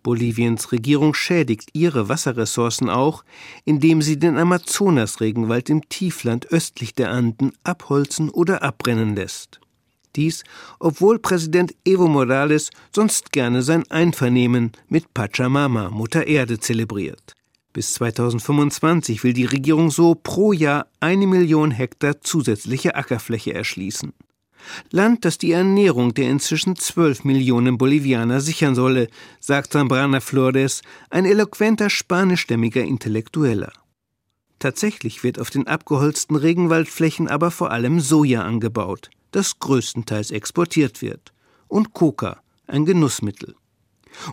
Boliviens 0.03 0.73
Regierung 0.73 1.13
schädigt 1.13 1.71
ihre 1.75 2.09
Wasserressourcen 2.09 2.89
auch, 2.89 3.23
indem 3.65 4.01
sie 4.01 4.19
den 4.19 4.39
Amazonasregenwald 4.39 5.69
im 5.69 5.89
Tiefland 5.89 6.51
östlich 6.51 6.95
der 6.95 7.11
Anden 7.11 7.53
abholzen 7.65 8.31
oder 8.31 8.63
abbrennen 8.63 9.15
lässt. 9.15 9.61
Dies, 10.17 10.45
obwohl 10.79 11.19
Präsident 11.19 11.75
Evo 11.85 12.09
Morales 12.09 12.71
sonst 12.95 13.33
gerne 13.33 13.63
sein 13.63 13.85
Einvernehmen 13.91 14.73
mit 14.89 15.15
Pachamama, 15.15 15.91
Mutter 15.91 16.27
Erde, 16.27 16.59
zelebriert. 16.59 17.35
Bis 17.73 17.95
2025 17.95 19.23
will 19.23 19.33
die 19.33 19.45
Regierung 19.45 19.91
so 19.91 20.17
pro 20.17 20.53
Jahr 20.53 20.89
eine 20.99 21.27
Million 21.27 21.71
Hektar 21.71 22.21
zusätzliche 22.21 22.97
Ackerfläche 22.97 23.55
erschließen. 23.55 24.13
Land, 24.91 25.25
das 25.25 25.39
die 25.39 25.53
Ernährung 25.53 26.13
der 26.13 26.29
inzwischen 26.29 26.77
zwölf 26.77 27.25
Millionen 27.25 27.79
Bolivianer 27.79 28.41
sichern 28.41 28.75
solle, 28.75 29.09
sagt 29.39 29.73
Zambrana 29.73 30.21
Flores, 30.21 30.83
ein 31.09 31.25
eloquenter 31.25 31.89
spanischstämmiger 31.89 32.83
Intellektueller. 32.83 33.73
Tatsächlich 34.59 35.25
wird 35.25 35.39
auf 35.39 35.49
den 35.51 35.67
abgeholzten 35.67 36.37
Regenwaldflächen 36.37 37.29
aber 37.29 37.51
vor 37.51 37.71
allem 37.71 38.01
Soja 38.01 38.43
angebaut, 38.43 39.11
das 39.31 39.59
größtenteils 39.59 40.31
exportiert 40.31 41.03
wird, 41.03 41.33
und 41.69 41.93
Coca, 41.93 42.43
ein 42.67 42.85
Genussmittel. 42.85 43.55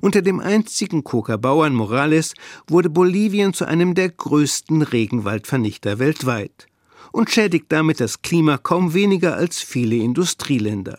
Unter 0.01 0.21
dem 0.21 0.39
einzigen 0.39 1.03
Coca-Bauern 1.03 1.73
Morales 1.73 2.33
wurde 2.67 2.89
Bolivien 2.89 3.53
zu 3.53 3.65
einem 3.65 3.95
der 3.95 4.09
größten 4.09 4.81
Regenwaldvernichter 4.81 5.99
weltweit 5.99 6.67
und 7.11 7.29
schädigt 7.29 7.67
damit 7.69 7.99
das 7.99 8.21
Klima 8.21 8.57
kaum 8.57 8.93
weniger 8.93 9.35
als 9.35 9.61
viele 9.61 9.95
Industrieländer. 9.95 10.97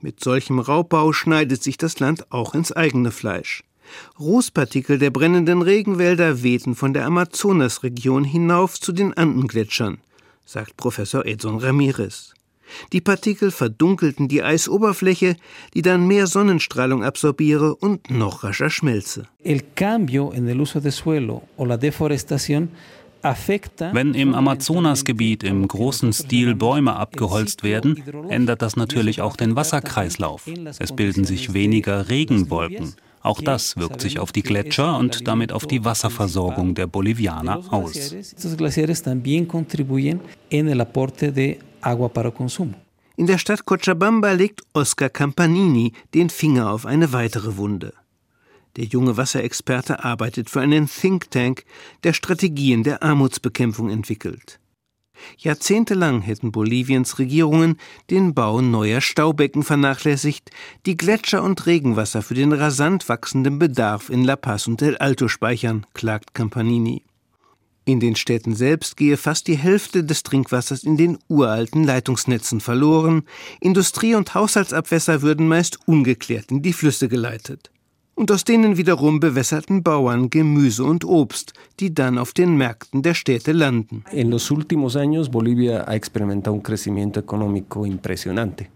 Mit 0.00 0.22
solchem 0.22 0.58
Raubbau 0.58 1.12
schneidet 1.12 1.62
sich 1.62 1.76
das 1.76 2.00
Land 2.00 2.30
auch 2.32 2.54
ins 2.54 2.72
eigene 2.72 3.10
Fleisch. 3.10 3.64
Rußpartikel 4.18 4.98
der 4.98 5.10
brennenden 5.10 5.62
Regenwälder 5.62 6.42
wehten 6.42 6.74
von 6.74 6.94
der 6.94 7.06
Amazonasregion 7.06 8.24
hinauf 8.24 8.78
zu 8.80 8.92
den 8.92 9.12
Andengletschern, 9.14 9.98
sagt 10.44 10.76
Professor 10.76 11.26
Edson 11.26 11.58
Ramirez. 11.58 12.34
Die 12.92 13.00
Partikel 13.00 13.50
verdunkelten 13.50 14.28
die 14.28 14.42
Eisoberfläche, 14.42 15.36
die 15.74 15.82
dann 15.82 16.06
mehr 16.06 16.26
Sonnenstrahlung 16.26 17.04
absorbiere 17.04 17.74
und 17.74 18.10
noch 18.10 18.44
rascher 18.44 18.70
schmelze. 18.70 19.26
Wenn 23.92 24.14
im 24.14 24.34
Amazonasgebiet 24.34 25.42
im 25.42 25.68
großen 25.68 26.12
Stil 26.12 26.54
Bäume 26.54 26.96
abgeholzt 26.96 27.62
werden, 27.62 28.02
ändert 28.28 28.62
das 28.62 28.76
natürlich 28.76 29.20
auch 29.20 29.36
den 29.36 29.56
Wasserkreislauf. 29.56 30.46
Es 30.78 30.92
bilden 30.92 31.24
sich 31.24 31.52
weniger 31.52 32.08
Regenwolken. 32.08 32.94
Auch 33.22 33.42
das 33.42 33.76
wirkt 33.76 34.00
sich 34.00 34.18
auf 34.18 34.32
die 34.32 34.42
Gletscher 34.42 34.96
und 34.96 35.28
damit 35.28 35.52
auf 35.52 35.66
die 35.66 35.84
Wasserversorgung 35.84 36.74
der 36.74 36.86
Bolivianer 36.86 37.60
aus. 37.70 38.14
In 43.16 43.26
der 43.26 43.38
Stadt 43.38 43.66
Cochabamba 43.66 44.32
legt 44.32 44.62
Oscar 44.72 45.08
Campanini 45.08 45.92
den 46.14 46.30
Finger 46.30 46.70
auf 46.70 46.86
eine 46.86 47.12
weitere 47.12 47.56
Wunde. 47.56 47.92
Der 48.76 48.84
junge 48.84 49.16
Wasserexperte 49.16 50.04
arbeitet 50.04 50.48
für 50.48 50.60
einen 50.60 50.88
Think 50.88 51.30
Tank, 51.30 51.64
der 52.04 52.12
Strategien 52.12 52.82
der 52.82 53.02
Armutsbekämpfung 53.02 53.90
entwickelt. 53.90 54.60
Jahrzehntelang 55.38 56.22
hätten 56.22 56.52
Boliviens 56.52 57.18
Regierungen 57.18 57.76
den 58.08 58.34
Bau 58.34 58.60
neuer 58.60 59.00
Staubecken 59.00 59.62
vernachlässigt, 59.62 60.50
die 60.86 60.96
Gletscher 60.96 61.42
und 61.42 61.66
Regenwasser 61.66 62.22
für 62.22 62.34
den 62.34 62.52
rasant 62.52 63.08
wachsenden 63.08 63.58
Bedarf 63.58 64.08
in 64.08 64.24
La 64.24 64.36
Paz 64.36 64.66
und 64.66 64.80
El 64.82 64.96
Alto 64.96 65.28
speichern, 65.28 65.84
klagt 65.94 66.34
Campanini. 66.34 67.02
In 67.90 67.98
den 67.98 68.14
Städten 68.14 68.54
selbst 68.54 68.96
gehe 68.96 69.16
fast 69.16 69.48
die 69.48 69.56
Hälfte 69.56 70.04
des 70.04 70.22
Trinkwassers 70.22 70.84
in 70.84 70.96
den 70.96 71.18
uralten 71.26 71.82
Leitungsnetzen 71.82 72.60
verloren, 72.60 73.24
Industrie- 73.60 74.14
und 74.14 74.32
Haushaltsabwässer 74.32 75.22
würden 75.22 75.48
meist 75.48 75.80
ungeklärt 75.86 76.52
in 76.52 76.62
die 76.62 76.72
Flüsse 76.72 77.08
geleitet 77.08 77.72
und 78.20 78.30
aus 78.30 78.44
denen 78.44 78.76
wiederum 78.76 79.18
bewässerten 79.18 79.82
Bauern 79.82 80.28
Gemüse 80.28 80.84
und 80.84 81.06
Obst, 81.06 81.54
die 81.80 81.94
dann 81.94 82.18
auf 82.18 82.34
den 82.34 82.54
Märkten 82.54 83.00
der 83.00 83.14
Städte 83.14 83.52
landen. 83.52 84.04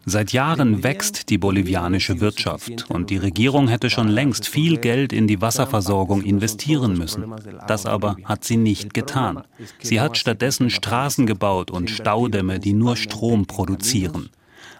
Seit 0.06 0.32
Jahren 0.32 0.82
wächst 0.82 1.28
die 1.28 1.36
bolivianische 1.36 2.20
Wirtschaft 2.20 2.86
und 2.88 3.10
die 3.10 3.18
Regierung 3.18 3.68
hätte 3.68 3.90
schon 3.90 4.08
längst 4.08 4.48
viel 4.48 4.78
Geld 4.78 5.12
in 5.12 5.26
die 5.26 5.42
Wasserversorgung 5.42 6.22
investieren 6.22 6.96
müssen. 6.96 7.24
Das 7.68 7.84
aber 7.84 8.16
hat 8.24 8.44
sie 8.44 8.56
nicht 8.56 8.94
getan. 8.94 9.42
Sie 9.78 10.00
hat 10.00 10.16
stattdessen 10.16 10.70
Straßen 10.70 11.26
gebaut 11.26 11.70
und 11.70 11.90
Staudämme, 11.90 12.60
die 12.60 12.72
nur 12.72 12.96
Strom 12.96 13.44
produzieren. 13.44 14.30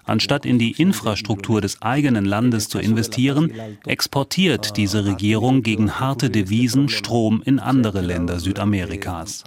Anstatt 0.07 0.45
in 0.45 0.59
die 0.59 0.73
Infrastruktur 0.73 1.61
des 1.61 1.81
eigenen 1.81 2.27
Landes 2.27 2.69
zu 2.69 2.79
investieren, 2.79 3.51
exportiert 3.87 4.77
diese 4.77 5.05
Regierung 5.05 5.63
gegen 5.63 5.99
harte 5.99 6.29
Devisen 6.29 6.89
Strom 6.89 7.43
in 7.45 7.59
andere 7.59 8.03
Länder 8.03 8.39
Südamerikas. 8.39 9.45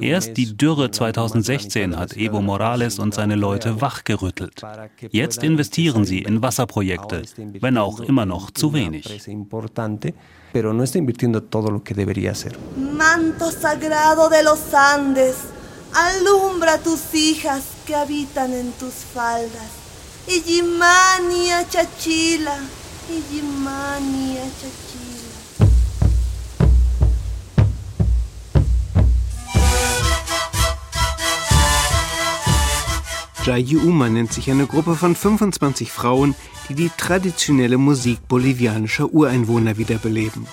Erst 0.00 0.36
die 0.36 0.56
Dürre 0.56 0.90
2016 0.90 1.98
hat 1.98 2.16
Evo 2.16 2.42
Morales 2.42 2.98
und 2.98 3.14
seine 3.14 3.34
Leute 3.34 3.80
wachgerüttelt. 3.80 4.62
Jetzt 5.10 5.42
investieren 5.42 6.04
sie 6.04 6.18
in 6.18 6.42
Wasserprojekte, 6.42 7.22
wenn 7.60 7.78
auch 7.78 8.00
immer 8.00 8.26
noch 8.26 8.50
zu 8.50 8.74
wenig. 8.74 9.06
Manto 12.96 13.50
sagrado 13.50 14.28
de 14.28 14.42
los 14.44 14.72
Andes, 14.72 15.36
alumbra 15.92 16.78
tus 16.78 17.12
hijas 17.12 17.62
que 17.86 17.94
habitan 17.94 18.52
en 18.52 18.72
tus 18.78 19.04
faldas. 19.12 19.83
Ijimania 20.26 21.64
Chachila, 21.64 22.56
Ijimania 23.10 24.44
Chachila. 24.58 24.94
Jayuma 33.44 34.08
nennt 34.08 34.32
sich 34.32 34.50
eine 34.50 34.66
Gruppe 34.66 34.96
von 34.96 35.14
25 35.14 35.92
Frauen, 35.92 36.34
die 36.70 36.74
die 36.74 36.90
traditionelle 36.96 37.76
Musik 37.76 38.26
bolivianischer 38.26 39.12
Ureinwohner 39.12 39.76
wiederbeleben. 39.76 40.46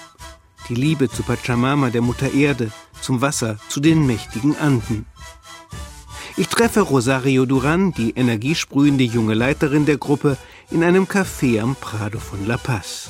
Die 0.67 0.75
Liebe 0.75 1.09
zu 1.09 1.23
Pachamama, 1.23 1.89
der 1.91 2.01
Mutter 2.01 2.33
Erde, 2.33 2.71
zum 2.99 3.21
Wasser, 3.21 3.57
zu 3.69 3.79
den 3.79 4.05
mächtigen 4.05 4.57
Anden. 4.57 5.05
Ich 6.37 6.47
treffe 6.47 6.81
Rosario 6.81 7.45
Duran, 7.45 7.91
die 7.91 8.11
energiesprühende 8.11 9.03
junge 9.03 9.33
Leiterin 9.33 9.85
der 9.85 9.97
Gruppe, 9.97 10.37
in 10.69 10.83
einem 10.83 11.05
Café 11.05 11.59
am 11.61 11.75
Prado 11.75 12.19
von 12.19 12.47
La 12.47 12.57
Paz. 12.57 13.09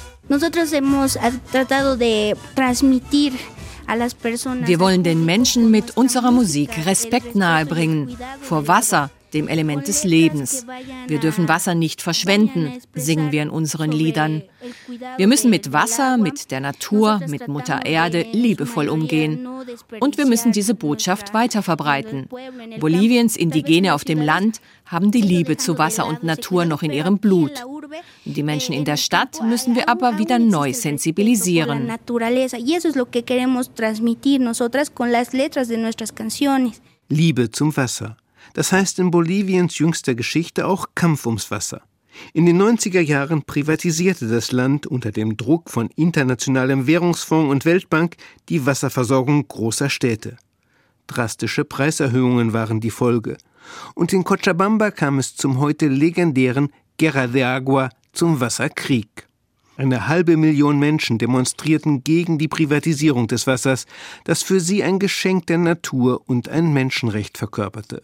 Transmitir 2.55 3.33
wir 4.65 4.79
wollen 4.79 5.03
den 5.03 5.25
Menschen 5.25 5.69
mit 5.69 5.97
unserer 5.97 6.31
Musik 6.31 6.69
Respekt 6.85 7.35
nahebringen 7.35 8.17
vor 8.41 8.67
Wasser, 8.67 9.09
dem 9.33 9.47
Element 9.47 9.87
des 9.87 10.03
Lebens. 10.03 10.65
Wir 11.07 11.19
dürfen 11.19 11.47
Wasser 11.47 11.75
nicht 11.75 12.01
verschwenden, 12.01 12.79
singen 12.93 13.31
wir 13.31 13.43
in 13.43 13.49
unseren 13.49 13.91
Liedern. 13.91 14.43
Wir 15.17 15.27
müssen 15.27 15.49
mit 15.49 15.73
Wasser, 15.73 16.17
mit 16.17 16.51
der 16.51 16.59
Natur, 16.59 17.21
mit 17.27 17.47
Mutter 17.47 17.85
Erde 17.85 18.25
liebevoll 18.31 18.89
umgehen. 18.89 19.47
Und 19.99 20.17
wir 20.17 20.25
müssen 20.25 20.51
diese 20.51 20.75
Botschaft 20.75 21.33
weiterverbreiten. 21.33 22.27
Boliviens 22.79 23.35
Indigene 23.37 23.93
auf 23.93 24.03
dem 24.03 24.21
Land 24.21 24.61
haben 24.85 25.11
die 25.11 25.21
Liebe 25.21 25.57
zu 25.57 25.77
Wasser 25.77 26.05
und 26.05 26.23
Natur 26.23 26.65
noch 26.65 26.83
in 26.83 26.91
ihrem 26.91 27.17
Blut. 27.17 27.53
Die 28.25 28.43
Menschen 28.43 28.73
in 28.73 28.85
der 28.85 28.97
Stadt 28.97 29.41
müssen 29.43 29.75
wir 29.75 29.89
aber 29.89 30.17
wieder 30.17 30.39
neu 30.39 30.73
sensibilisieren. 30.73 31.91
Liebe 37.09 37.51
zum 37.51 37.75
Wasser. 37.75 38.17
Das 38.53 38.71
heißt 38.71 38.99
in 38.99 39.11
Boliviens 39.11 39.77
jüngster 39.77 40.15
Geschichte 40.15 40.67
auch 40.67 40.87
Kampf 40.95 41.25
ums 41.25 41.51
Wasser. 41.51 41.81
In 42.33 42.45
den 42.45 42.61
90er 42.61 42.99
Jahren 42.99 43.43
privatisierte 43.43 44.27
das 44.27 44.51
Land 44.51 44.85
unter 44.85 45.11
dem 45.11 45.37
Druck 45.37 45.69
von 45.69 45.89
Internationalem 45.95 46.85
Währungsfonds 46.87 47.49
und 47.49 47.65
Weltbank 47.65 48.17
die 48.49 48.65
Wasserversorgung 48.65 49.47
großer 49.47 49.89
Städte. 49.89 50.37
Drastische 51.07 51.65
Preiserhöhungen 51.65 52.53
waren 52.53 52.79
die 52.79 52.91
Folge. 52.91 53.37
Und 53.95 54.13
in 54.13 54.23
Cochabamba 54.23 54.91
kam 54.91 55.19
es 55.19 55.35
zum 55.35 55.59
heute 55.59 55.87
legendären 55.87 56.71
Guerra 56.97 57.27
de 57.27 57.43
Agua, 57.43 57.89
zum 58.13 58.39
Wasserkrieg. 58.39 59.27
Eine 59.77 60.07
halbe 60.07 60.37
Million 60.37 60.79
Menschen 60.79 61.17
demonstrierten 61.17 62.03
gegen 62.03 62.37
die 62.37 62.49
Privatisierung 62.49 63.27
des 63.27 63.47
Wassers, 63.47 63.85
das 64.25 64.43
für 64.43 64.59
sie 64.59 64.83
ein 64.83 64.99
Geschenk 64.99 65.47
der 65.47 65.57
Natur 65.57 66.21
und 66.27 66.49
ein 66.49 66.73
Menschenrecht 66.73 67.37
verkörperte. 67.37 68.01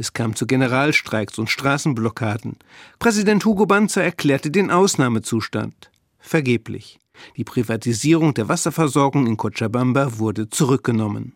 Es 0.00 0.14
kam 0.14 0.34
zu 0.34 0.46
Generalstreiks 0.46 1.38
und 1.38 1.50
Straßenblockaden. 1.50 2.56
Präsident 2.98 3.44
Hugo 3.44 3.66
Banzer 3.66 4.02
erklärte 4.02 4.50
den 4.50 4.70
Ausnahmezustand. 4.70 5.90
Vergeblich. 6.18 6.98
Die 7.36 7.44
Privatisierung 7.44 8.32
der 8.32 8.48
Wasserversorgung 8.48 9.26
in 9.26 9.36
Cochabamba 9.36 10.18
wurde 10.18 10.48
zurückgenommen. 10.48 11.34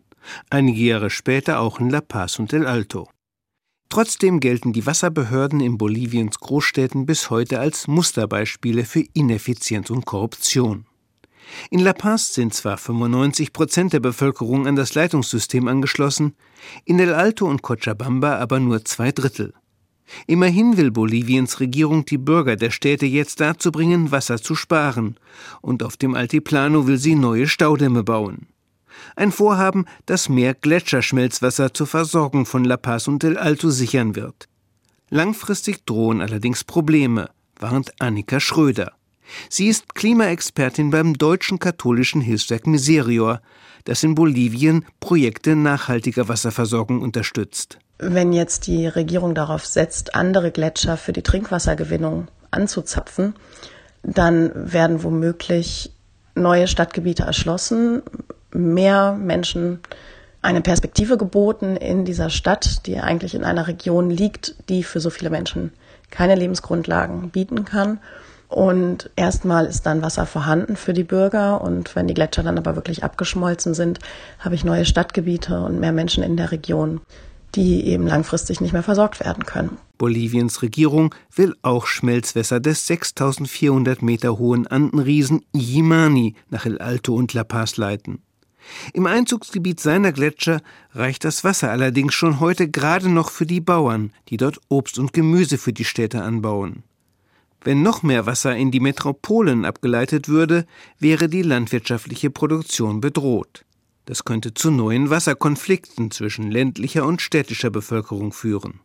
Einige 0.49 0.81
Jahre 0.81 1.11
später 1.11 1.59
auch 1.59 1.79
in 1.79 1.91
La 1.91 2.01
Paz 2.01 2.39
und 2.39 2.53
El 2.53 2.65
Alto. 2.65 3.07
Trotzdem 3.89 4.39
gelten 4.39 4.73
die 4.73 4.87
Wasserbehörden 4.87 5.59
in 5.59 5.77
Boliviens 5.77 6.39
Großstädten 6.39 7.05
bis 7.05 7.29
heute 7.29 7.59
als 7.59 7.87
Musterbeispiele 7.87 8.83
für 8.83 9.05
Ineffizienz 9.13 9.91
und 9.91 10.07
Korruption. 10.07 10.87
In 11.69 11.79
La 11.79 11.93
Paz 11.93 12.33
sind 12.33 12.53
zwar 12.53 12.77
95 12.77 13.53
Prozent 13.53 13.93
der 13.93 13.99
Bevölkerung 13.99 14.67
an 14.67 14.75
das 14.75 14.95
Leitungssystem 14.95 15.67
angeschlossen, 15.67 16.35
in 16.85 16.99
El 16.99 17.13
Alto 17.13 17.47
und 17.47 17.61
Cochabamba 17.61 18.37
aber 18.37 18.59
nur 18.59 18.83
zwei 18.85 19.11
Drittel. 19.11 19.53
Immerhin 20.27 20.77
will 20.77 20.91
Boliviens 20.91 21.59
Regierung 21.59 22.05
die 22.05 22.17
Bürger 22.17 22.55
der 22.55 22.71
Städte 22.71 23.05
jetzt 23.05 23.39
dazu 23.41 23.71
bringen, 23.71 24.11
Wasser 24.11 24.41
zu 24.41 24.55
sparen, 24.55 25.17
und 25.61 25.81
auf 25.83 25.97
dem 25.97 26.15
Altiplano 26.15 26.87
will 26.87 26.97
sie 26.97 27.15
neue 27.15 27.47
Staudämme 27.47 28.03
bauen. 28.03 28.47
Ein 29.15 29.31
Vorhaben, 29.31 29.85
das 30.05 30.29
mehr 30.29 30.53
Gletscherschmelzwasser 30.53 31.73
zur 31.73 31.87
Versorgung 31.87 32.45
von 32.45 32.63
La 32.63 32.77
Paz 32.77 33.07
und 33.07 33.23
El 33.23 33.37
Alto 33.37 33.69
sichern 33.69 34.15
wird. 34.15 34.47
Langfristig 35.09 35.85
drohen 35.85 36.21
allerdings 36.21 36.63
Probleme, 36.63 37.29
warnt 37.59 37.91
Annika 37.99 38.39
Schröder. 38.39 38.93
Sie 39.49 39.67
ist 39.67 39.95
Klimaexpertin 39.95 40.91
beim 40.91 41.17
deutschen 41.17 41.59
katholischen 41.59 42.21
Hilfswerk 42.21 42.67
Miserior, 42.67 43.41
das 43.85 44.03
in 44.03 44.15
Bolivien 44.15 44.85
Projekte 44.99 45.55
nachhaltiger 45.55 46.27
Wasserversorgung 46.27 47.01
unterstützt. 47.01 47.77
Wenn 47.97 48.33
jetzt 48.33 48.67
die 48.67 48.87
Regierung 48.87 49.35
darauf 49.35 49.65
setzt, 49.65 50.15
andere 50.15 50.51
Gletscher 50.51 50.97
für 50.97 51.13
die 51.13 51.21
Trinkwassergewinnung 51.21 52.27
anzuzapfen, 52.51 53.35
dann 54.03 54.51
werden 54.53 55.03
womöglich 55.03 55.91
neue 56.35 56.67
Stadtgebiete 56.67 57.23
erschlossen, 57.23 58.03
mehr 58.51 59.13
Menschen 59.13 59.79
eine 60.41 60.61
Perspektive 60.61 61.17
geboten 61.17 61.75
in 61.75 62.05
dieser 62.05 62.29
Stadt, 62.29 62.85
die 62.85 62.99
eigentlich 62.99 63.33
in 63.33 63.43
einer 63.43 63.67
Region 63.67 64.09
liegt, 64.09 64.55
die 64.69 64.83
für 64.83 64.99
so 64.99 65.09
viele 65.09 65.29
Menschen 65.29 65.71
keine 66.11 66.35
Lebensgrundlagen 66.35 67.31
bieten 67.31 67.65
kann. 67.65 67.99
Und 68.47 69.09
erstmal 69.15 69.65
ist 69.65 69.85
dann 69.85 70.01
Wasser 70.01 70.25
vorhanden 70.25 70.75
für 70.75 70.93
die 70.93 71.03
Bürger. 71.03 71.61
Und 71.61 71.95
wenn 71.95 72.07
die 72.07 72.13
Gletscher 72.13 72.43
dann 72.43 72.57
aber 72.57 72.75
wirklich 72.75 73.03
abgeschmolzen 73.03 73.73
sind, 73.73 73.99
habe 74.39 74.55
ich 74.55 74.63
neue 74.63 74.85
Stadtgebiete 74.85 75.61
und 75.61 75.79
mehr 75.79 75.91
Menschen 75.91 76.23
in 76.23 76.37
der 76.37 76.51
Region, 76.51 77.01
die 77.55 77.85
eben 77.87 78.07
langfristig 78.07 78.61
nicht 78.61 78.73
mehr 78.73 78.83
versorgt 78.83 79.19
werden 79.19 79.45
können. 79.45 79.77
Boliviens 79.97 80.61
Regierung 80.61 81.15
will 81.33 81.55
auch 81.61 81.87
Schmelzwässer 81.87 82.59
des 82.59 82.85
6400 82.87 84.01
Meter 84.01 84.37
hohen 84.37 84.67
Andenriesen 84.67 85.45
Yimani 85.53 86.35
nach 86.49 86.65
El 86.65 86.79
Alto 86.79 87.15
und 87.15 87.33
La 87.33 87.43
Paz 87.43 87.77
leiten. 87.77 88.19
Im 88.93 89.05
Einzugsgebiet 89.05 89.79
seiner 89.79 90.11
Gletscher 90.11 90.61
reicht 90.93 91.23
das 91.23 91.43
Wasser 91.43 91.71
allerdings 91.71 92.13
schon 92.13 92.39
heute 92.39 92.67
gerade 92.67 93.09
noch 93.09 93.29
für 93.29 93.45
die 93.45 93.61
Bauern, 93.61 94.11
die 94.29 94.37
dort 94.37 94.59
Obst 94.69 94.97
und 94.97 95.13
Gemüse 95.13 95.57
für 95.57 95.73
die 95.73 95.85
Städte 95.85 96.23
anbauen. 96.23 96.83
Wenn 97.65 97.81
noch 97.81 98.03
mehr 98.03 98.27
Wasser 98.27 98.55
in 98.55 98.69
die 98.69 98.79
Metropolen 98.79 99.65
abgeleitet 99.65 100.27
würde, 100.27 100.67
wäre 100.99 101.27
die 101.27 101.41
landwirtschaftliche 101.41 102.29
Produktion 102.29 103.01
bedroht. 103.01 103.65
Das 104.05 104.23
könnte 104.23 104.53
zu 104.53 104.69
neuen 104.69 105.09
Wasserkonflikten 105.09 106.11
zwischen 106.11 106.51
ländlicher 106.51 107.07
und 107.07 107.23
städtischer 107.23 107.71
Bevölkerung 107.71 108.33
führen. 108.33 108.81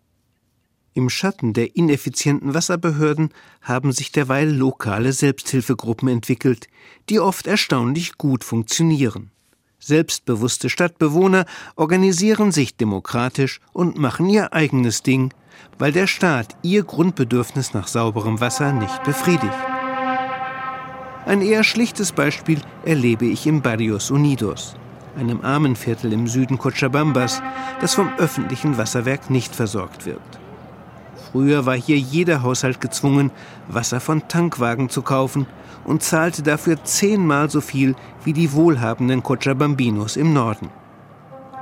Im 0.94 1.10
Schatten 1.10 1.52
der 1.52 1.76
ineffizienten 1.76 2.54
Wasserbehörden 2.54 3.34
haben 3.60 3.92
sich 3.92 4.12
derweil 4.12 4.50
lokale 4.50 5.12
Selbsthilfegruppen 5.12 6.08
entwickelt, 6.08 6.68
die 7.10 7.20
oft 7.20 7.46
erstaunlich 7.46 8.16
gut 8.16 8.44
funktionieren. 8.44 9.30
Selbstbewusste 9.80 10.68
Stadtbewohner 10.68 11.46
organisieren 11.74 12.52
sich 12.52 12.76
demokratisch 12.76 13.60
und 13.72 13.96
machen 13.96 14.28
ihr 14.28 14.52
eigenes 14.52 15.02
Ding, 15.02 15.32
weil 15.78 15.90
der 15.90 16.06
Staat 16.06 16.54
ihr 16.62 16.84
Grundbedürfnis 16.84 17.72
nach 17.72 17.88
sauberem 17.88 18.40
Wasser 18.40 18.72
nicht 18.72 19.02
befriedigt. 19.04 19.56
Ein 21.24 21.40
eher 21.40 21.64
schlichtes 21.64 22.12
Beispiel 22.12 22.60
erlebe 22.84 23.24
ich 23.24 23.46
im 23.46 23.62
Barrios 23.62 24.10
Unidos, 24.10 24.74
einem 25.16 25.40
Armenviertel 25.42 26.12
im 26.12 26.26
Süden 26.26 26.58
Cochabambas, 26.58 27.42
das 27.80 27.94
vom 27.94 28.10
öffentlichen 28.18 28.76
Wasserwerk 28.76 29.30
nicht 29.30 29.56
versorgt 29.56 30.04
wird. 30.04 30.20
Früher 31.32 31.64
war 31.64 31.76
hier 31.76 31.98
jeder 31.98 32.42
Haushalt 32.42 32.80
gezwungen, 32.80 33.30
Wasser 33.68 34.00
von 34.00 34.28
Tankwagen 34.28 34.90
zu 34.90 35.00
kaufen 35.02 35.46
und 35.90 36.04
zahlte 36.04 36.42
dafür 36.42 36.84
zehnmal 36.84 37.50
so 37.50 37.60
viel 37.60 37.96
wie 38.22 38.32
die 38.32 38.52
wohlhabenden 38.52 39.24
Cochabambinos 39.24 40.16
im 40.16 40.32
Norden. 40.32 40.68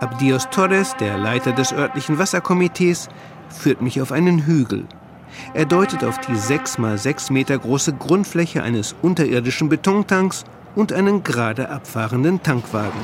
Abdios 0.01 0.51
Torres, 0.51 0.95
der 1.01 1.17
Leiter 1.17 1.53
des 1.53 1.73
örtlichen 1.73 2.19
Wasserkomitees, 2.19 3.09
führt 3.49 3.81
mich 3.81 4.03
auf 4.03 4.13
einen 4.13 4.45
Hügel. 4.45 4.85
Er 5.55 5.65
deutet 5.65 6.05
auf 6.05 6.19
die 6.19 6.37
sechs 6.37 6.77
mal 6.77 6.99
sechs 6.99 7.31
Meter 7.31 7.57
große 7.57 7.95
Grundfläche 7.95 8.63
eines 8.63 8.95
unterirdischen 9.01 9.71
Betontanks 9.71 10.45
und 10.75 10.93
einen 10.93 11.23
gerade 11.23 11.69
abfahrenden 11.69 12.43
Tankwagen. 12.43 13.01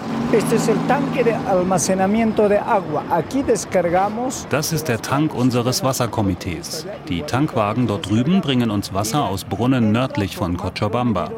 Das 4.50 4.72
ist 4.72 4.88
der 4.88 5.02
Tank 5.02 5.34
unseres 5.34 5.84
Wasserkomitees. 5.84 6.86
Die 7.08 7.22
Tankwagen 7.22 7.86
dort 7.86 8.08
drüben 8.08 8.40
bringen 8.40 8.70
uns 8.70 8.92
Wasser 8.94 9.24
aus 9.24 9.44
Brunnen 9.44 9.92
nördlich 9.92 10.36
von 10.36 10.56
Cochabamba. 10.56 11.30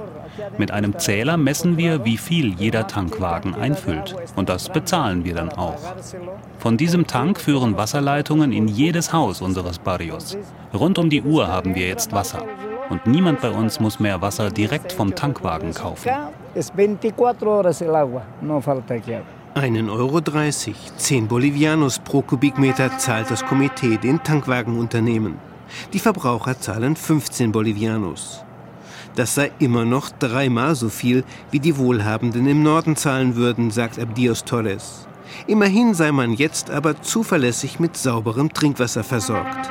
Mit 0.59 0.71
einem 0.71 0.99
Zähler 0.99 1.37
messen 1.37 1.77
wir, 1.77 2.05
wie 2.05 2.17
viel 2.17 2.55
jeder 2.55 2.87
Tankwagen 2.87 3.55
einfüllt. 3.55 4.15
Und 4.37 4.49
das 4.49 4.69
bezahlen 4.69 5.25
wir 5.25 5.35
dann 5.35 5.51
auch. 5.51 5.79
Von 6.59 6.77
diesem 6.77 7.07
Tank 7.07 7.41
führen 7.41 7.77
Wasserleitungen 7.77 8.53
in 8.53 8.69
jedes 8.69 9.13
Haus 9.13 9.41
unseres 9.41 9.79
Barrios. 9.79 10.37
Rund 10.75 10.99
um 10.99 11.11
die 11.11 11.23
Uhr 11.23 11.49
haben 11.49 11.75
wir 11.75 11.87
jetzt 11.87 12.13
Wasser. 12.13 12.43
Und 12.89 13.07
niemand 13.07 13.41
bei 13.41 13.51
uns 13.51 13.81
muss 13.81 14.01
mehr 14.01 14.21
Wasser 14.21 14.51
direkt 14.51 14.93
vom 14.93 15.15
Tankwagen 15.15 15.75
kaufen. 15.75 16.11
Einen 19.55 19.89
Euro 19.89 20.21
30, 20.21 20.77
10 20.97 21.29
Bolivianos 21.29 21.99
pro 21.99 22.23
Kubikmeter 22.23 22.99
zahlt 22.99 23.31
das 23.31 23.45
Komitee 23.45 23.97
den 23.97 24.23
Tankwagenunternehmen. 24.23 25.39
Die 25.93 25.99
Verbraucher 25.99 26.61
zahlen 26.61 26.95
15 26.95 27.53
Bolivianos. 27.53 28.45
Das 29.15 29.35
sei 29.35 29.51
immer 29.59 29.87
noch 29.87 30.11
dreimal 30.11 30.75
so 30.75 30.91
viel, 30.91 31.25
wie 31.51 31.59
die 31.59 31.79
Wohlhabenden 31.79 32.47
im 32.47 32.63
Norden 32.63 32.97
zahlen 32.97 33.35
würden, 33.35 33.71
sagt 33.71 33.99
Abdios 33.99 34.45
Torres. 34.45 35.09
Immerhin 35.47 35.95
sei 35.95 36.13
man 36.13 36.35
jetzt 36.35 36.71
aber 36.71 37.01
zuverlässig 37.01 37.81
mit 37.81 37.97
sauberem 37.97 38.53
Trinkwasser 38.53 39.05
versorgt. 39.05 39.71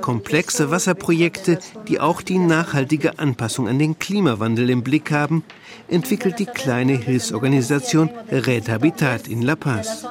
Komplexe 0.00 0.70
Wasserprojekte, 0.70 1.58
die 1.86 2.00
auch 2.00 2.22
die 2.22 2.38
nachhaltige 2.38 3.18
Anpassung 3.18 3.68
an 3.68 3.78
den 3.78 3.98
Klimawandel 3.98 4.70
im 4.70 4.82
Blick 4.82 5.10
haben, 5.10 5.44
entwickelt 5.88 6.38
die 6.38 6.46
kleine 6.46 6.94
Hilfsorganisation 6.94 8.10
Red 8.30 8.68
Habitat 8.68 9.28
in 9.28 9.42
La 9.42 9.56
Paz. 9.56 10.06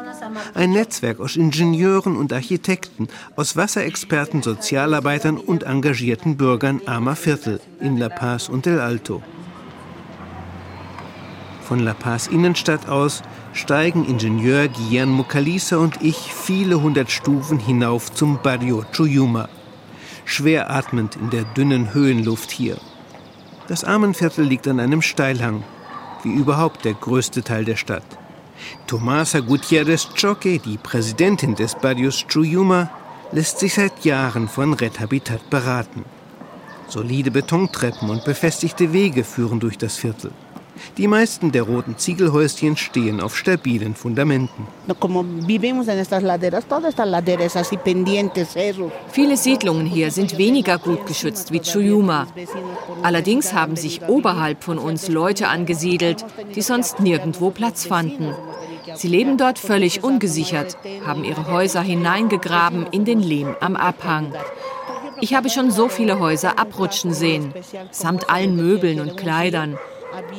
Ein 0.54 0.72
Netzwerk 0.72 1.20
aus 1.20 1.36
Ingenieuren 1.36 2.16
und 2.16 2.34
Architekten, 2.34 3.08
aus 3.36 3.56
Wasserexperten, 3.56 4.44
Sozialarbeitern 4.44 5.38
und 5.38 5.64
engagierten 5.64 6.38
Bürgern 6.38 6.82
armer 6.86 7.16
Viertel 7.16 7.60
in 7.80 7.98
La 7.98 8.10
Paz 8.10 8.50
und 8.50 8.68
El 8.68 8.80
Alto. 8.80 9.22
Von 11.62 11.80
La 11.80 11.94
Paz 11.94 12.28
Innenstadt 12.28 12.88
aus 12.88 13.24
steigen 13.58 14.06
Ingenieur 14.06 14.68
Guillermo 14.68 15.24
Caliza 15.24 15.78
und 15.78 16.02
ich 16.02 16.18
viele 16.34 16.82
hundert 16.82 17.10
Stufen 17.12 17.60
hinauf 17.60 18.14
zum 18.14 18.40
Barrio 18.42 18.86
Chuyuma. 18.92 19.50
Schwer 20.26 20.70
atmend 20.70 21.16
in 21.16 21.30
der 21.32 21.44
dünnen 21.44 21.94
Höhenluft 21.94 22.52
hier. 22.52 22.78
Das 23.68 23.84
Armenviertel 23.84 24.46
liegt 24.46 24.68
an 24.68 24.80
einem 24.80 25.02
Steilhang, 25.02 25.64
wie 26.24 26.32
überhaupt 26.32 26.86
der 26.86 26.94
größte 26.94 27.44
Teil 27.44 27.66
der 27.66 27.76
Stadt. 27.76 28.06
Tomasa 28.86 29.40
Gutierrez 29.40 30.08
Choque, 30.20 30.60
die 30.60 30.78
Präsidentin 30.78 31.56
des 31.56 31.76
Barrios 31.76 32.26
Chuyuma, 32.28 32.90
lässt 33.32 33.60
sich 33.60 33.74
seit 33.74 34.06
Jahren 34.06 34.48
von 34.48 34.74
Red 34.74 35.00
Habitat 35.00 35.50
beraten. 35.50 36.06
Solide 36.88 37.32
Betontreppen 37.32 38.10
und 38.10 38.24
befestigte 38.24 38.94
Wege 38.94 39.24
führen 39.24 39.60
durch 39.60 39.78
das 39.78 39.98
Viertel. 39.98 40.32
Die 40.98 41.08
meisten 41.08 41.52
der 41.52 41.64
roten 41.64 41.98
Ziegelhäuschen 41.98 42.78
stehen 42.78 43.22
auf 43.22 43.36
stabilen 43.38 43.96
Fundamenten. 43.96 44.68
Viele 49.12 49.38
Siedlungen 49.38 49.86
hier 49.86 50.12
sind 50.12 50.38
weniger 50.38 50.78
gut 50.78 51.06
geschützt 51.06 51.52
wie 51.52 51.62
Chuyuma. 51.62 52.28
Allerdings 53.04 53.54
haben 53.54 53.76
sich 53.76 54.02
oberhalb 54.08 54.64
von 54.64 54.78
uns 54.78 55.08
Leute 55.08 55.48
angesiedelt, 55.48 56.26
die 56.56 56.62
sonst 56.62 57.00
nirgendwo 57.00 57.52
Platz 57.52 57.86
fanden. 57.86 58.34
Sie 58.96 59.08
leben 59.08 59.38
dort 59.38 59.60
völlig 59.60 60.04
ungesichert, 60.04 60.78
haben 61.06 61.24
ihre 61.24 61.52
Häuser 61.52 61.82
hineingegraben 61.82 62.88
in 62.92 63.06
den 63.06 63.20
Lehm 63.20 63.56
am 63.60 63.76
Abhang. 63.76 64.34
Ich 65.20 65.34
habe 65.34 65.50
schon 65.50 65.72
so 65.72 65.90
viele 65.90 66.20
Häuser 66.20 66.60
abrutschen 66.60 67.14
sehen, 67.14 67.54
samt 67.92 68.30
allen 68.30 68.56
Möbeln 68.56 69.00
und 69.00 69.18
Kleidern. 69.18 69.78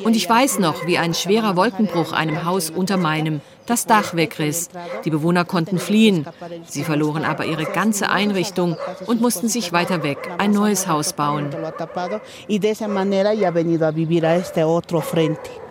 Und 0.04 0.16
ich 0.16 0.28
weiß 0.28 0.58
noch, 0.58 0.86
wie 0.86 0.98
ein 0.98 1.14
schwerer 1.14 1.56
Wolkenbruch 1.56 2.12
einem 2.12 2.44
Haus 2.44 2.70
unter 2.70 2.96
meinem 2.96 3.40
das 3.66 3.86
Dach 3.86 4.14
wegriss. 4.14 4.70
Die 5.04 5.10
Bewohner 5.10 5.44
konnten 5.44 5.78
fliehen. 5.78 6.26
Sie 6.66 6.84
verloren 6.84 7.24
aber 7.24 7.44
ihre 7.44 7.64
ganze 7.64 8.08
Einrichtung 8.08 8.76
und 9.06 9.20
mussten 9.20 9.48
sich 9.48 9.72
weiter 9.72 10.02
weg 10.02 10.18
ein 10.38 10.52
neues 10.52 10.88
Haus 10.88 11.12
bauen. 11.12 11.50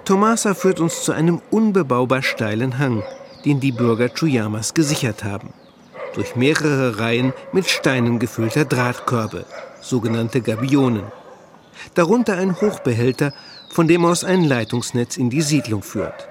Tomasa 0.05 0.53
führt 0.53 0.79
uns 0.79 1.03
zu 1.03 1.11
einem 1.11 1.41
unbebaubar 1.49 2.21
steilen 2.21 2.79
Hang, 2.79 3.03
den 3.45 3.59
die 3.59 3.71
Bürger 3.71 4.13
Chuyamas 4.13 4.73
gesichert 4.73 5.23
haben. 5.23 5.53
Durch 6.13 6.35
mehrere 6.35 6.99
Reihen 6.99 7.33
mit 7.51 7.67
Steinen 7.67 8.19
gefüllter 8.19 8.65
Drahtkörbe, 8.65 9.45
sogenannte 9.81 10.41
Gabionen. 10.41 11.03
Darunter 11.93 12.37
ein 12.37 12.59
Hochbehälter, 12.59 13.33
von 13.69 13.87
dem 13.87 14.05
aus 14.05 14.23
ein 14.23 14.43
Leitungsnetz 14.43 15.17
in 15.17 15.29
die 15.29 15.41
Siedlung 15.41 15.83
führt. 15.83 16.27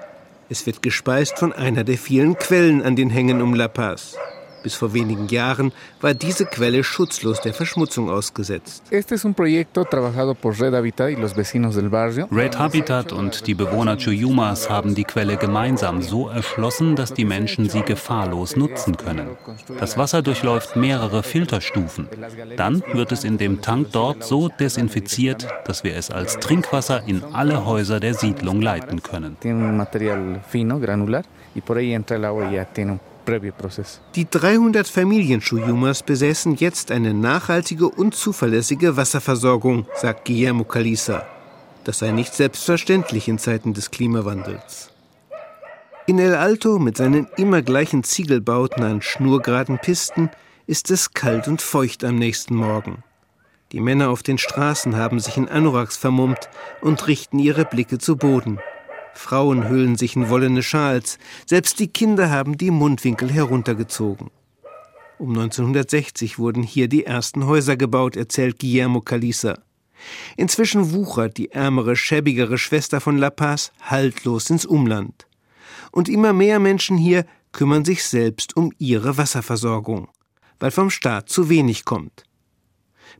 Es 0.49 0.65
wird 0.65 0.81
gespeist 0.81 1.37
von 1.37 1.53
einer 1.53 1.83
der 1.83 1.97
vielen 1.97 2.37
Quellen 2.37 2.81
an 2.81 2.95
den 2.95 3.09
Hängen 3.09 3.41
um 3.41 3.53
La 3.53 3.67
Paz. 3.67 4.15
Bis 4.63 4.75
vor 4.75 4.93
wenigen 4.93 5.27
Jahren 5.27 5.71
war 6.01 6.13
diese 6.13 6.45
Quelle 6.45 6.83
schutzlos 6.83 7.41
der 7.41 7.53
Verschmutzung 7.53 8.09
ausgesetzt. 8.09 8.83
Red 12.31 12.59
Habitat 12.59 13.13
und 13.13 13.47
die 13.47 13.53
Bewohner 13.53 13.97
Chuyumas 13.97 14.69
haben 14.69 14.95
die 14.95 15.03
Quelle 15.03 15.37
gemeinsam 15.37 16.01
so 16.01 16.27
erschlossen, 16.29 16.95
dass 16.95 17.13
die 17.13 17.25
Menschen 17.25 17.69
sie 17.69 17.81
gefahrlos 17.81 18.55
nutzen 18.55 18.97
können. 18.97 19.29
Das 19.79 19.97
Wasser 19.97 20.21
durchläuft 20.21 20.75
mehrere 20.75 21.23
Filterstufen. 21.23 22.07
Dann 22.55 22.83
wird 22.93 23.11
es 23.11 23.23
in 23.23 23.37
dem 23.37 23.61
Tank 23.61 23.89
dort 23.91 24.23
so 24.23 24.49
desinfiziert, 24.49 25.47
dass 25.65 25.83
wir 25.83 25.95
es 25.95 26.11
als 26.11 26.39
Trinkwasser 26.39 27.03
in 27.05 27.23
alle 27.33 27.65
Häuser 27.65 27.99
der 27.99 28.13
Siedlung 28.13 28.61
leiten 28.61 29.03
können. 29.03 29.37
Die 34.15 34.29
300 34.29 34.87
Familien 34.87 35.41
Chuyumas 35.41 36.01
besäßen 36.01 36.55
jetzt 36.55 36.91
eine 36.91 37.13
nachhaltige 37.13 37.89
und 37.89 38.15
zuverlässige 38.15 38.95
Wasserversorgung, 38.95 39.85
sagt 39.95 40.25
Guillermo 40.25 40.63
Caliza. 40.63 41.25
Das 41.83 41.99
sei 41.99 42.11
nicht 42.11 42.33
selbstverständlich 42.33 43.27
in 43.27 43.37
Zeiten 43.37 43.73
des 43.73 43.91
Klimawandels. 43.91 44.91
In 46.05 46.19
El 46.19 46.35
Alto 46.35 46.79
mit 46.79 46.95
seinen 46.95 47.27
immer 47.35 47.61
gleichen 47.61 48.05
Ziegelbauten 48.05 48.81
an 48.83 49.01
schnurgeraden 49.01 49.77
Pisten 49.79 50.29
ist 50.65 50.89
es 50.89 51.13
kalt 51.13 51.49
und 51.49 51.61
feucht 51.61 52.05
am 52.05 52.15
nächsten 52.15 52.55
Morgen. 52.55 53.03
Die 53.73 53.81
Männer 53.81 54.09
auf 54.09 54.23
den 54.23 54.37
Straßen 54.37 54.95
haben 54.95 55.19
sich 55.19 55.35
in 55.35 55.49
Anoraks 55.49 55.97
vermummt 55.97 56.49
und 56.79 57.07
richten 57.07 57.39
ihre 57.39 57.65
Blicke 57.65 57.97
zu 57.97 58.15
Boden. 58.15 58.59
Frauen 59.17 59.67
hüllen 59.69 59.95
sich 59.95 60.15
in 60.15 60.29
wollene 60.29 60.63
Schals, 60.63 61.17
selbst 61.45 61.79
die 61.79 61.87
Kinder 61.87 62.29
haben 62.29 62.57
die 62.57 62.71
Mundwinkel 62.71 63.31
heruntergezogen. 63.31 64.29
Um 65.17 65.29
1960 65.29 66.37
wurden 66.37 66.61
hier 66.61 66.87
die 66.87 67.05
ersten 67.05 67.45
Häuser 67.47 67.75
gebaut, 67.75 68.15
erzählt 68.15 68.59
Guillermo 68.59 69.01
Caliza. 69.01 69.59
Inzwischen 70.35 70.91
wuchert 70.91 71.37
die 71.37 71.51
ärmere, 71.51 71.95
schäbigere 71.95 72.59
Schwester 72.59 73.01
von 73.01 73.17
La 73.17 73.31
Paz 73.31 73.71
haltlos 73.81 74.49
ins 74.51 74.65
Umland. 74.65 75.27
Und 75.91 76.07
immer 76.07 76.33
mehr 76.33 76.59
Menschen 76.59 76.97
hier 76.97 77.25
kümmern 77.51 77.83
sich 77.83 78.03
selbst 78.03 78.55
um 78.55 78.71
ihre 78.77 79.17
Wasserversorgung, 79.17 80.09
weil 80.59 80.69
vom 80.69 80.91
Staat 80.91 81.29
zu 81.29 81.49
wenig 81.49 81.85
kommt. 81.85 82.23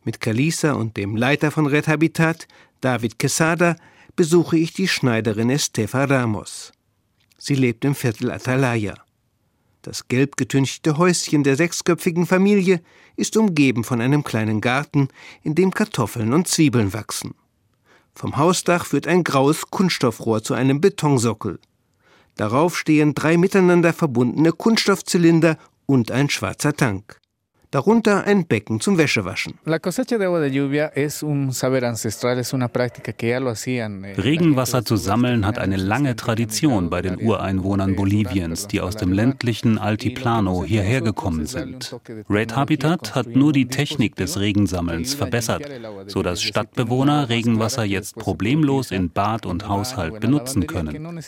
Mit 0.04 0.22
Caliza 0.22 0.74
und 0.74 0.98
dem 0.98 1.16
Leiter 1.16 1.50
von 1.50 1.66
Red 1.66 1.88
Habitat, 1.88 2.48
David 2.82 3.18
Quesada, 3.18 3.76
besuche 4.16 4.58
ich 4.58 4.74
die 4.74 4.88
Schneiderin 4.88 5.50
Estefa 5.50 6.06
Ramos. 6.06 6.72
Sie 7.38 7.56
lebt 7.56 7.86
im 7.86 7.96
Viertel 7.96 8.32
Atalaya. 8.32 8.96
Das 9.82 10.08
gelb 10.08 10.38
getünchte 10.38 10.98
Häuschen 10.98 11.44
der 11.44 11.56
sechsköpfigen 11.56 12.26
Familie 12.26 12.82
ist 13.16 13.38
umgeben 13.38 13.84
von 13.84 14.02
einem 14.02 14.24
kleinen 14.24 14.62
Garten, 14.62 15.10
in 15.44 15.56
dem 15.56 15.72
Kartoffeln 15.72 16.34
und 16.34 16.48
Zwiebeln 16.48 16.94
wachsen. 16.94 17.36
Vom 18.16 18.38
Hausdach 18.38 18.86
führt 18.86 19.08
ein 19.08 19.24
graues 19.24 19.70
Kunststoffrohr 19.70 20.44
zu 20.44 20.56
einem 20.56 20.82
Betonsockel. 20.82 21.60
Darauf 22.36 22.78
stehen 22.78 23.14
drei 23.14 23.38
miteinander 23.38 23.94
verbundene 23.94 24.52
Kunststoffzylinder 24.52 25.58
und 25.86 26.12
ein 26.12 26.30
schwarzer 26.30 26.76
Tank 26.76 27.20
darunter 27.72 28.24
ein 28.24 28.48
Becken 28.48 28.80
zum 28.80 28.98
Wäschewaschen. 28.98 29.56
Eh, 34.04 34.22
Regenwasser 34.22 34.86
zu 34.86 34.96
sammeln 34.96 35.46
hat 35.46 35.60
eine 35.60 35.76
lange 35.76 36.16
Tradition 36.16 36.90
bei 36.90 37.02
den 37.02 37.20
Ureinwohnern 37.22 37.96
Boliviens, 37.96 38.68
die 38.68 38.80
aus 38.82 38.96
dem 38.96 39.12
ländlichen 39.12 39.78
Altiplano 39.78 40.64
hierher 40.64 41.02
gekommen 41.02 41.46
sind. 41.46 41.96
Red 42.30 42.56
Habitat 42.56 43.16
hat 43.16 43.36
nur 43.36 43.52
die 43.52 43.68
Technik 43.68 44.16
des 44.16 44.40
Regensammelns 44.40 45.14
verbessert, 45.14 45.70
sodass 46.08 46.42
Stadtbewohner 46.42 47.28
Regenwasser 47.30 47.84
jetzt 47.84 48.16
problemlos 48.16 48.92
in 48.92 49.10
Bad 49.10 49.46
und 49.46 49.68
Haushalt 49.68 50.22
benutzen 50.22 50.68
können. 50.68 51.22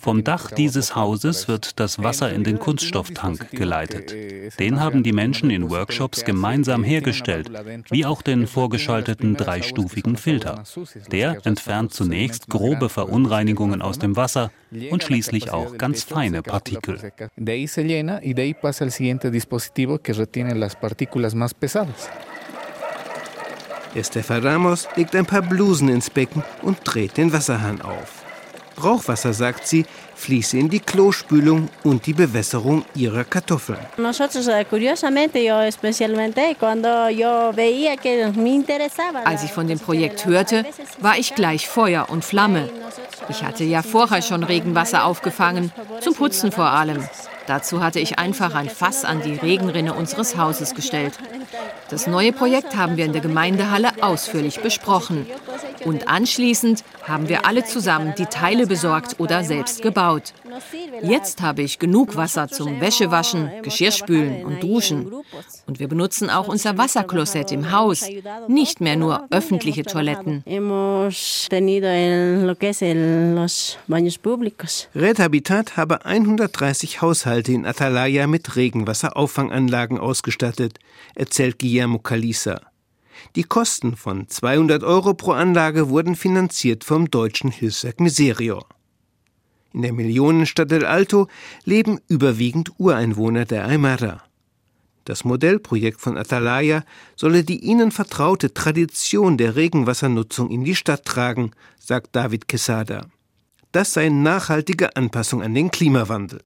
Vom 0.00 0.24
Dach 0.24 0.50
dieses 0.50 0.96
Hauses 0.96 1.46
wird 1.46 1.78
das 1.78 2.02
Wasser 2.02 2.32
in 2.32 2.42
den 2.42 2.58
Kunststofftank 2.58 3.50
geleitet. 3.52 4.12
Den 4.58 4.80
haben 4.80 5.02
die 5.02 5.12
Menschen 5.12 5.50
in 5.50 5.70
Workshops 5.70 5.83
Workshops 5.84 6.24
gemeinsam 6.24 6.82
hergestellt, 6.82 7.50
wie 7.90 8.06
auch 8.06 8.22
den 8.22 8.46
vorgeschalteten 8.46 9.36
dreistufigen 9.36 10.16
Filter. 10.16 10.62
Der 11.12 11.44
entfernt 11.44 11.92
zunächst 11.92 12.48
grobe 12.48 12.88
Verunreinigungen 12.88 13.82
aus 13.82 13.98
dem 13.98 14.16
Wasser 14.16 14.50
und 14.90 15.02
schließlich 15.02 15.52
auch 15.52 15.76
ganz 15.76 16.02
feine 16.02 16.42
Partikel. 16.42 17.12
Estefa 23.94 24.38
Ramos 24.38 24.88
legt 24.96 25.14
ein 25.14 25.26
paar 25.26 25.42
Blusen 25.42 25.88
ins 25.90 26.08
Becken 26.08 26.42
und 26.62 26.78
dreht 26.84 27.18
den 27.18 27.32
Wasserhahn 27.32 27.82
auf. 27.82 28.23
Brauchwasser, 28.76 29.32
sagt 29.32 29.66
sie, 29.66 29.86
fließe 30.14 30.58
in 30.58 30.68
die 30.68 30.80
Klospülung 30.80 31.68
und 31.82 32.06
die 32.06 32.12
Bewässerung 32.12 32.84
ihrer 32.94 33.24
Kartoffeln. 33.24 33.78
Eh, 33.96 34.02
Als 39.24 39.44
ich 39.44 39.52
von 39.52 39.66
dem 39.66 39.78
Projekt 39.78 40.26
hörte, 40.26 40.64
war 41.00 41.18
ich 41.18 41.34
gleich 41.34 41.68
Feuer 41.68 42.06
und 42.08 42.24
Flamme. 42.24 42.68
Ich 43.28 43.42
hatte 43.42 43.64
ja 43.64 43.82
vorher 43.82 44.22
schon 44.22 44.42
Regenwasser 44.42 45.04
aufgefangen, 45.04 45.72
zum 46.00 46.14
Putzen 46.14 46.52
vor 46.52 46.66
allem. 46.70 47.02
Dazu 47.46 47.82
hatte 47.82 48.00
ich 48.00 48.18
einfach 48.18 48.54
ein 48.54 48.70
Fass 48.70 49.04
an 49.04 49.20
die 49.20 49.34
Regenrinne 49.34 49.92
unseres 49.92 50.36
Hauses 50.36 50.74
gestellt. 50.74 51.12
Das 51.90 52.06
neue 52.06 52.32
Projekt 52.32 52.76
haben 52.76 52.96
wir 52.96 53.04
in 53.04 53.12
der 53.12 53.20
Gemeindehalle 53.20 53.90
ausführlich 54.00 54.60
besprochen. 54.60 55.26
Und 55.84 56.08
anschließend 56.08 56.84
haben 57.02 57.28
wir 57.28 57.46
alle 57.46 57.64
zusammen 57.64 58.14
die 58.16 58.26
Teile 58.26 58.66
besorgt 58.66 59.20
oder 59.20 59.44
selbst 59.44 59.82
gebaut. 59.82 60.32
Jetzt 61.02 61.42
habe 61.42 61.62
ich 61.62 61.78
genug 61.78 62.16
Wasser 62.16 62.48
zum 62.48 62.80
Wäschewaschen, 62.80 63.50
Geschirrspülen 63.62 64.44
und 64.44 64.62
Duschen. 64.62 65.12
Und 65.66 65.80
wir 65.80 65.88
benutzen 65.88 66.30
auch 66.30 66.48
unser 66.48 66.78
Wasserklosett 66.78 67.52
im 67.52 67.72
Haus, 67.72 68.08
nicht 68.48 68.80
mehr 68.80 68.96
nur 68.96 69.26
öffentliche 69.30 69.82
Toiletten. 69.82 70.42
Red 74.94 75.18
Habitat 75.18 75.76
habe 75.76 76.04
130 76.04 77.02
Haushalte 77.02 77.52
in 77.52 77.66
Atalaya 77.66 78.26
mit 78.26 78.56
Regenwasseraufanganlagen 78.56 79.98
ausgestattet, 79.98 80.78
erzählt 81.14 81.58
Guillermo 81.58 81.98
Calisa. 81.98 82.60
Die 83.36 83.44
Kosten 83.44 83.96
von 83.96 84.28
200 84.28 84.82
Euro 84.82 85.14
pro 85.14 85.32
Anlage 85.32 85.88
wurden 85.88 86.16
finanziert 86.16 86.84
vom 86.84 87.10
deutschen 87.10 87.50
Hilfswerk 87.50 88.00
Miserior. 88.00 88.66
In 89.72 89.82
der 89.82 89.92
Millionenstadt 89.92 90.70
El 90.70 90.86
Alto 90.86 91.26
leben 91.64 91.98
überwiegend 92.08 92.70
Ureinwohner 92.78 93.44
der 93.44 93.64
Aymara. 93.66 94.22
Das 95.04 95.24
Modellprojekt 95.24 96.00
von 96.00 96.16
Atalaya 96.16 96.84
solle 97.16 97.44
die 97.44 97.58
ihnen 97.58 97.90
vertraute 97.90 98.54
Tradition 98.54 99.36
der 99.36 99.56
Regenwassernutzung 99.56 100.50
in 100.50 100.64
die 100.64 100.76
Stadt 100.76 101.04
tragen, 101.04 101.50
sagt 101.78 102.16
David 102.16 102.48
Quesada. 102.48 103.06
Das 103.72 103.92
sei 103.92 104.08
nachhaltige 104.08 104.96
Anpassung 104.96 105.42
an 105.42 105.52
den 105.52 105.70
Klimawandel. 105.70 106.40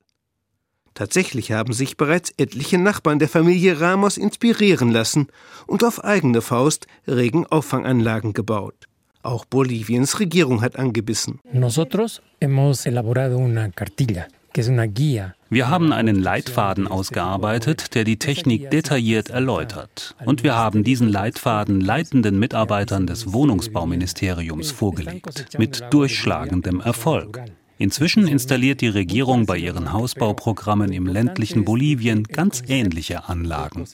Tatsächlich 0.98 1.52
haben 1.52 1.72
sich 1.72 1.96
bereits 1.96 2.32
etliche 2.38 2.76
Nachbarn 2.76 3.20
der 3.20 3.28
Familie 3.28 3.80
Ramos 3.80 4.16
inspirieren 4.16 4.90
lassen 4.90 5.28
und 5.68 5.84
auf 5.84 6.02
eigene 6.02 6.40
Faust 6.40 6.88
Regenauffanganlagen 7.06 8.32
gebaut. 8.32 8.88
Auch 9.22 9.44
Boliviens 9.44 10.18
Regierung 10.18 10.60
hat 10.60 10.76
angebissen. 10.76 11.38
Wir 15.50 15.68
haben 15.70 15.92
einen 15.92 16.16
Leitfaden 16.16 16.88
ausgearbeitet, 16.88 17.94
der 17.94 18.02
die 18.02 18.18
Technik 18.18 18.68
detailliert 18.72 19.30
erläutert. 19.30 20.16
Und 20.24 20.42
wir 20.42 20.56
haben 20.56 20.82
diesen 20.82 21.08
Leitfaden 21.08 21.80
leitenden 21.80 22.40
Mitarbeitern 22.40 23.06
des 23.06 23.32
Wohnungsbauministeriums 23.32 24.72
vorgelegt, 24.72 25.46
mit 25.58 25.80
durchschlagendem 25.90 26.80
Erfolg. 26.80 27.40
Inzwischen 27.78 28.26
installiert 28.26 28.80
die 28.80 28.88
Regierung 28.88 29.46
bei 29.46 29.56
ihren 29.56 29.92
Hausbauprogrammen 29.92 30.92
im 30.92 31.06
ländlichen 31.06 31.64
Bolivien 31.64 32.24
ganz 32.24 32.64
ähnliche 32.66 33.28
Anlagen. 33.28 33.84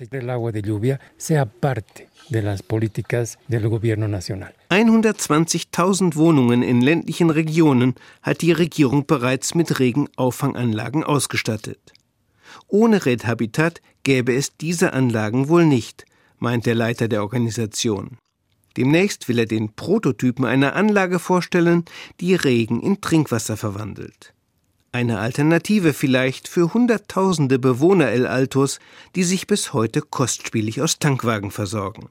120.000 4.70 6.16
Wohnungen 6.16 6.62
in 6.62 6.80
ländlichen 6.80 7.28
Regionen 7.28 7.94
hat 8.22 8.40
die 8.40 8.52
Regierung 8.52 9.04
bereits 9.04 9.54
mit 9.54 9.78
Regenauffanganlagen 9.78 11.04
ausgestattet. 11.04 11.92
Ohne 12.68 13.04
Red 13.04 13.26
Habitat 13.26 13.82
gäbe 14.02 14.34
es 14.34 14.56
diese 14.56 14.94
Anlagen 14.94 15.48
wohl 15.48 15.66
nicht, 15.66 16.06
meint 16.38 16.64
der 16.64 16.74
Leiter 16.74 17.08
der 17.08 17.22
Organisation. 17.22 18.16
Demnächst 18.76 19.28
will 19.28 19.38
er 19.38 19.46
den 19.46 19.74
Prototypen 19.74 20.44
einer 20.44 20.74
Anlage 20.74 21.18
vorstellen, 21.18 21.84
die 22.20 22.34
Regen 22.34 22.80
in 22.80 23.00
Trinkwasser 23.00 23.56
verwandelt. 23.56 24.34
Eine 24.90 25.18
Alternative 25.18 25.92
vielleicht 25.92 26.46
für 26.46 26.72
Hunderttausende 26.72 27.58
Bewohner 27.58 28.10
El 28.10 28.26
Altos, 28.26 28.78
die 29.16 29.24
sich 29.24 29.46
bis 29.46 29.72
heute 29.72 30.00
kostspielig 30.00 30.80
aus 30.82 30.98
Tankwagen 30.98 31.50
versorgen. 31.50 32.10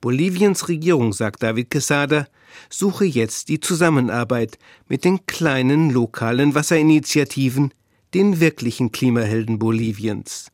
Boliviens 0.00 0.68
Regierung, 0.68 1.12
sagt 1.12 1.42
David 1.42 1.70
Quesada, 1.70 2.26
suche 2.68 3.04
jetzt 3.04 3.48
die 3.48 3.60
Zusammenarbeit 3.60 4.58
mit 4.88 5.04
den 5.04 5.26
kleinen 5.26 5.90
lokalen 5.90 6.54
Wasserinitiativen, 6.54 7.74
den 8.14 8.40
wirklichen 8.40 8.92
Klimahelden 8.92 9.58
Boliviens. 9.58 10.50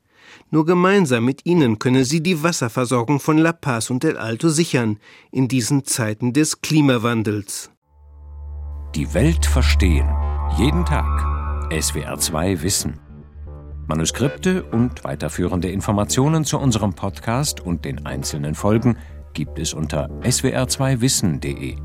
Nur 0.51 0.65
gemeinsam 0.65 1.25
mit 1.25 1.45
ihnen 1.45 1.79
könne 1.79 2.05
sie 2.05 2.23
die 2.23 2.43
Wasserversorgung 2.43 3.21
von 3.21 3.39
La 3.39 3.53
Paz 3.53 3.91
und 3.91 4.05
El 4.05 4.17
Alto 4.17 4.49
sichern 4.49 4.99
in 5.33 5.49
diesen 5.49 5.85
Zeiten 5.85 6.33
des 6.33 6.61
Klimawandels. 6.61 7.71
Die 8.95 9.13
Welt 9.13 9.45
verstehen. 9.45 10.09
Jeden 10.57 10.85
Tag. 10.85 11.07
SWR2 11.71 12.63
Wissen. 12.63 13.01
Manuskripte 13.89 14.65
und 14.65 15.05
weiterführende 15.05 15.69
Informationen 15.71 16.45
zu 16.45 16.59
unserem 16.59 16.95
Podcast 16.95 17.61
und 17.61 17.85
den 17.85 18.07
einzelnen 18.07 18.55
Folgen 18.55 18.97
gibt 19.33 19.59
es 19.59 19.75
unter 19.75 20.09
swr2wissen.de. 20.23 21.77